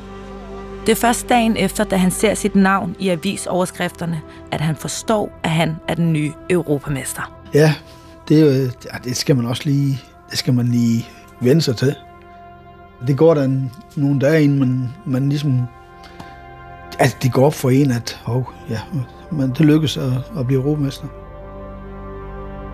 Det 0.87 0.93
er 0.93 0.97
først 0.97 1.29
dagen 1.29 1.57
efter, 1.57 1.85
da 1.85 1.97
han 1.97 2.11
ser 2.11 2.35
sit 2.35 2.55
navn 2.55 2.97
i 2.99 3.09
avisoverskrifterne, 3.09 4.21
at 4.53 4.61
han 4.61 4.77
forstår, 4.77 5.33
at 5.43 5.51
han 5.51 5.77
er 5.89 5.95
den 5.95 6.13
nye 6.13 6.33
europamester. 6.51 7.33
Ja, 7.55 7.75
det, 8.29 8.73
det 9.05 9.17
skal 9.17 9.37
man 9.37 9.47
også 9.47 9.63
lige, 9.65 10.01
det 10.31 10.39
skal 10.39 10.55
man 10.55 10.69
lige 10.69 11.09
vende 11.41 11.63
sig 11.63 11.77
til. 11.77 11.95
Det 13.07 13.17
går 13.17 13.35
der 13.35 13.43
en, 13.43 13.73
nogle 13.97 14.21
dage, 14.21 14.45
inden 14.45 14.59
man, 14.59 14.89
man 15.07 15.29
ligesom... 15.29 15.63
Altså, 16.99 17.17
det 17.23 17.33
går 17.33 17.47
op 17.47 17.55
for 17.55 17.71
en, 17.71 17.91
at 17.91 18.21
oh, 18.27 18.43
ja, 18.71 18.81
men 19.33 19.51
det 19.51 19.61
lykkes 19.61 19.97
at, 19.97 20.13
at 20.39 20.47
blive 20.47 20.61
europamester. 20.63 21.07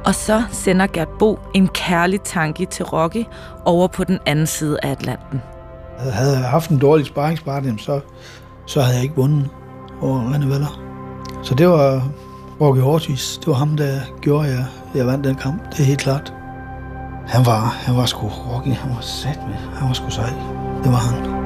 Og 0.04 0.14
så 0.14 0.42
sender 0.52 0.86
Gert 0.86 1.08
Bo 1.18 1.38
en 1.54 1.68
kærlig 1.68 2.20
tanke 2.20 2.66
til 2.66 2.84
Rocky 2.84 3.24
over 3.64 3.88
på 3.88 4.04
den 4.04 4.18
anden 4.26 4.46
side 4.46 4.78
af 4.82 4.90
Atlanten. 4.90 5.40
Havde 5.98 6.38
jeg 6.38 6.48
haft 6.48 6.70
en 6.70 6.78
dårlig 6.78 7.07
sparringspartner, 7.07 7.74
så, 7.78 8.00
så 8.66 8.80
havde 8.80 8.94
jeg 8.94 9.02
ikke 9.02 9.16
vundet 9.16 9.48
over 10.02 10.33
René 10.33 10.46
Veller. 10.46 10.80
Så 11.42 11.54
det 11.54 11.68
var 11.68 12.09
Rocky 12.61 12.80
Ortiz. 12.80 13.38
Det 13.38 13.46
var 13.46 13.54
ham, 13.54 13.76
der 13.76 14.00
gjorde, 14.20 14.48
at 14.48 14.54
jeg, 14.54 14.66
jeg 14.94 15.07
vandt 15.07 15.24
den 15.24 15.35
kamp. 15.35 15.70
Det 15.70 15.80
er 15.80 15.85
helt 15.85 16.00
klart. 16.00 16.33
Han 17.26 17.46
var, 17.46 17.61
han 17.61 17.96
var 17.96 18.07
sgu 18.07 18.26
Rocky. 18.26 18.68
Han 18.68 18.90
var 18.94 19.00
sat 19.00 19.38
med. 19.48 19.54
Han 19.54 19.88
var 19.88 19.94
sgu 19.94 20.11
sej. 20.11 20.33
Det 20.85 20.92
var 20.92 20.98
han. 20.98 21.44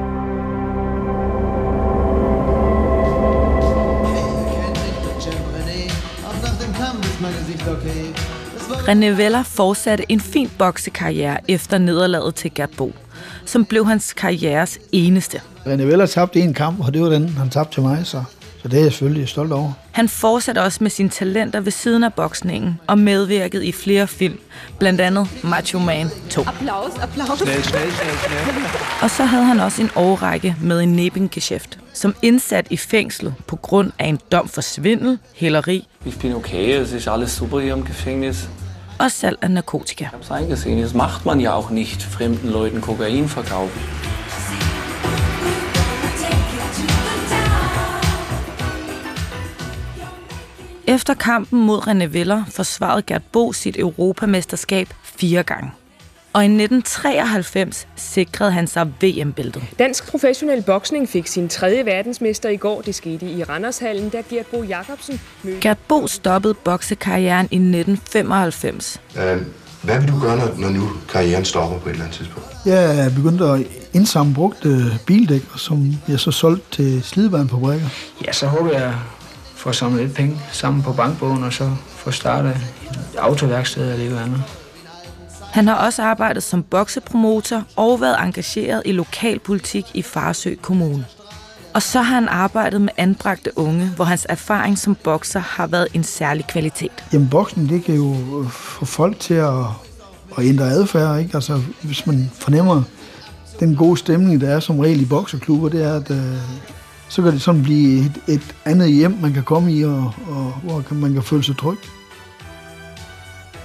René 8.87 9.17
Veller 9.17 9.43
fortsatte 9.43 10.05
en 10.09 10.19
fin 10.19 10.49
boksekarriere 10.57 11.51
efter 11.51 11.77
nederlaget 11.77 12.35
til 12.35 12.51
Gabo 12.51 12.91
som 13.45 13.65
blev 13.65 13.85
hans 13.85 14.13
karrieres 14.13 14.79
eneste. 14.91 15.41
René 15.65 15.83
Veller 15.83 16.05
tabte 16.05 16.39
en 16.39 16.53
kamp, 16.53 16.79
og 16.79 16.93
det 16.93 17.01
var 17.01 17.09
den, 17.09 17.29
han 17.29 17.49
tabte 17.49 17.73
til 17.75 17.83
mig, 17.83 18.01
så, 18.03 18.23
så 18.61 18.67
det 18.67 18.79
er 18.79 18.83
jeg 18.83 18.91
selvfølgelig 18.91 19.29
stolt 19.29 19.51
over. 19.53 19.71
Han 19.91 20.09
fortsatte 20.09 20.59
også 20.61 20.77
med 20.81 20.89
sine 20.91 21.09
talenter 21.09 21.59
ved 21.59 21.71
siden 21.71 22.03
af 22.03 22.13
boksningen 22.13 22.79
og 22.87 22.97
medvirkede 22.99 23.65
i 23.65 23.71
flere 23.71 24.07
film, 24.07 24.39
blandt 24.79 25.01
andet 25.01 25.27
Macho 25.43 25.79
Man 25.79 26.09
2. 26.29 26.41
Applaus, 26.47 26.91
applaus. 27.01 27.37
Schnell, 27.39 27.63
schnell, 27.63 27.91
schnell. 27.91 28.65
Og 29.01 29.09
så 29.09 29.23
havde 29.23 29.43
han 29.43 29.59
også 29.59 29.81
en 29.81 29.89
årrække 29.95 30.55
med 30.61 30.81
en 30.81 30.95
Nebengeschäft, 30.99 31.77
som 31.93 32.15
indsat 32.21 32.67
i 32.69 32.77
fængslet 32.77 33.33
på 33.47 33.55
grund 33.55 33.91
af 33.99 34.05
en 34.07 34.19
dom 34.31 34.47
for 34.47 34.61
svindel, 34.61 35.19
hæleri 35.35 35.87
Ich 36.05 36.17
bin 36.19 36.33
okay, 36.35 36.81
es 36.81 36.91
ist 36.93 37.07
alles 37.07 37.31
super 37.31 37.59
hier 37.59 37.75
im 37.75 37.83
Gefängnis. 37.85 38.37
Og 38.99 39.11
salg 39.11 39.37
af 39.41 39.51
narkotika. 39.51 40.03
Ich 40.03 40.11
hab's 40.11 40.31
eingesehen, 40.31 40.81
das 40.81 40.93
macht 40.93 41.25
man 41.25 41.39
ja 41.39 41.53
auch 41.53 41.69
nicht, 41.69 42.01
fremden 42.01 42.49
Leuten 42.49 42.81
Kokain 42.81 43.27
verkaufen. 43.27 43.79
Efter 50.85 51.13
kampen 51.15 51.59
mod 51.59 51.87
René 51.87 52.13
Veller 52.13 52.45
forsvarede 52.49 53.03
Gert 53.03 53.31
Bo 53.31 53.53
sit 53.53 53.77
europamesterskab 53.77 54.87
fire 55.03 55.43
gange. 55.43 55.71
Og 56.33 56.43
i 56.43 56.45
1993 56.45 57.87
sikrede 57.95 58.51
han 58.51 58.67
sig 58.67 58.87
VM-bæltet. 59.01 59.63
Dansk 59.79 60.07
professionel 60.11 60.61
boksning 60.61 61.09
fik 61.09 61.27
sin 61.27 61.49
tredje 61.49 61.85
verdensmester 61.85 62.49
i 62.49 62.57
går. 62.57 62.81
Det 62.81 62.95
skete 62.95 63.25
i 63.25 63.43
Randershallen, 63.43 64.09
da 64.09 64.21
Gert 64.29 64.45
Bo 64.45 64.63
Jacobsen 64.63 65.21
mødte... 65.43 65.61
Gert 65.61 65.77
Bo 65.87 66.07
stoppede 66.07 66.53
boksekarrieren 66.53 67.47
i 67.51 67.55
1995. 67.55 69.01
Øh, 69.17 69.37
Hvad 69.83 69.99
vil 69.99 70.11
du 70.11 70.19
gøre, 70.19 70.37
når, 70.37 70.55
når 70.57 70.69
nu 70.69 70.89
karrieren 71.11 71.45
stopper 71.45 71.79
på 71.79 71.89
et 71.89 71.93
eller 71.93 72.05
andet 72.05 72.17
tidspunkt? 72.17 72.47
Jeg 72.65 73.05
er 73.05 73.09
begyndt 73.09 73.41
at 73.41 73.67
indsamle 73.93 74.33
brugte 74.33 74.99
bildæk, 75.05 75.41
som 75.55 75.93
jeg 76.07 76.19
så 76.19 76.31
solgte 76.31 76.65
til 76.71 77.03
slidebanefabrikker. 77.03 77.87
Ja, 78.25 78.31
så 78.31 78.47
håber 78.47 78.71
jeg 78.71 78.93
får 79.55 79.71
samlet 79.71 80.01
lidt 80.03 80.15
penge 80.15 80.41
sammen 80.51 80.83
på 80.83 80.93
bankbogen, 80.93 81.43
og 81.43 81.53
så 81.53 81.71
få 81.87 82.11
startet 82.11 82.57
et 82.83 82.99
autoværksted 83.17 83.93
eller 83.93 84.09
noget 84.09 84.23
andet. 84.23 84.43
Han 85.51 85.67
har 85.67 85.75
også 85.75 86.03
arbejdet 86.03 86.43
som 86.43 86.63
boksepromotor 86.63 87.63
og 87.75 88.01
været 88.01 88.15
engageret 88.23 88.81
i 88.85 88.91
lokalpolitik 88.91 89.85
i 89.93 90.01
Farsø 90.01 90.55
Kommune. 90.61 91.05
Og 91.73 91.81
så 91.81 92.01
har 92.01 92.15
han 92.15 92.27
arbejdet 92.27 92.81
med 92.81 92.89
anbragte 92.97 93.57
unge, 93.57 93.85
hvor 93.95 94.05
hans 94.05 94.25
erfaring 94.29 94.77
som 94.77 94.95
bokser 94.95 95.39
har 95.39 95.67
været 95.67 95.87
en 95.93 96.03
særlig 96.03 96.47
kvalitet. 96.47 96.91
Jamen, 97.13 97.29
boksen, 97.29 97.69
det 97.69 97.83
kan 97.83 97.95
jo 97.95 98.13
øh, 98.13 98.49
få 98.49 98.85
folk 98.85 99.19
til 99.19 99.33
at, 99.33 99.53
at 100.37 100.45
ændre 100.45 100.65
adfærd, 100.65 101.19
ikke? 101.19 101.31
Altså, 101.33 101.61
hvis 101.81 102.07
man 102.07 102.31
fornemmer 102.33 102.81
den 103.59 103.75
gode 103.75 103.97
stemning, 103.97 104.41
der 104.41 104.49
er 104.49 104.59
som 104.59 104.79
regel 104.79 105.01
i 105.01 105.05
bokseklubber, 105.05 105.69
det 105.69 105.83
er, 105.83 105.93
at 105.95 106.11
øh, 106.11 106.17
så 107.09 107.21
kan 107.21 107.31
det 107.31 107.41
sådan 107.41 107.63
blive 107.63 107.99
et, 108.05 108.11
et 108.27 108.55
andet 108.65 108.91
hjem, 108.93 109.17
man 109.21 109.33
kan 109.33 109.43
komme 109.43 109.73
i, 109.73 109.85
og, 109.85 110.11
og 110.27 110.53
hvor 110.63 110.81
kan- 110.81 110.97
man 110.97 111.13
kan 111.13 111.23
føle 111.23 111.43
sig 111.43 111.57
tryg. 111.57 111.77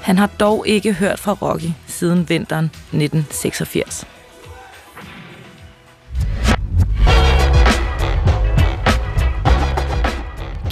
Han 0.04 0.18
har 0.18 0.26
dog 0.26 0.64
ikke 0.68 0.92
hørt 0.92 1.18
fra 1.18 1.32
Rocky 1.32 1.72
siden 1.86 2.28
vinteren 2.28 2.64
1986. 2.64 4.06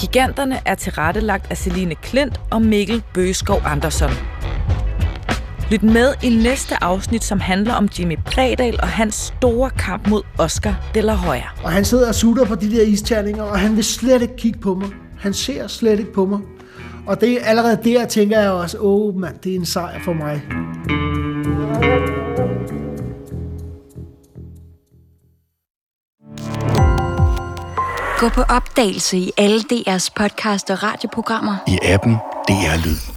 Giganterne 0.01 0.61
er 0.67 0.75
tilrettelagt 0.75 1.51
af 1.51 1.57
Celine 1.57 1.95
Klint 1.95 2.41
og 2.51 2.63
Mikkel 2.63 3.03
Bøgeskov 3.15 3.61
Andersson. 3.65 4.11
Lyt 5.71 5.83
med 5.83 6.15
i 6.23 6.29
næste 6.29 6.85
afsnit, 6.85 7.25
som 7.25 7.41
handler 7.41 7.75
om 7.75 7.89
Jimmy 7.99 8.19
Bredal 8.25 8.81
og 8.81 8.89
hans 8.89 9.15
store 9.15 9.71
kamp 9.71 10.09
mod 10.09 10.23
Oscar 10.39 10.91
de 10.95 11.01
la 11.01 11.15
Hoya. 11.15 11.47
Og 11.65 11.73
han 11.73 11.85
sidder 11.85 12.09
og 12.09 12.15
sutter 12.15 12.45
på 12.45 12.55
de 12.55 12.71
der 12.71 12.83
isterninger, 12.83 13.43
og 13.43 13.59
han 13.59 13.77
vil 13.77 13.85
slet 13.85 14.23
ikke 14.23 14.37
kigge 14.37 14.59
på 14.59 14.75
mig. 14.75 14.89
Han 15.19 15.35
ser 15.35 15.67
slet 15.67 15.99
ikke 15.99 16.13
på 16.13 16.27
mig. 16.27 16.39
Og 17.07 17.21
det 17.21 17.43
er 17.43 17.45
allerede 17.45 17.81
der, 17.85 18.07
tænker 18.07 18.41
jeg 18.41 18.51
også, 18.51 18.79
åh 18.79 19.07
oh, 19.09 19.15
mand, 19.17 19.39
det 19.39 19.53
er 19.53 19.57
en 19.57 19.67
sejr 19.67 20.01
for 20.05 20.13
mig. 20.13 20.43
Gå 28.19 28.29
på 28.29 28.43
opdagelse 28.43 29.19
i 29.19 29.31
alle 29.39 29.61
DR's 29.61 30.09
podcast 30.17 30.71
og 30.71 30.83
radioprogrammer. 30.83 31.57
I 31.69 31.79
appen 31.83 32.13
DR 32.49 32.87
Lyd. 32.87 33.12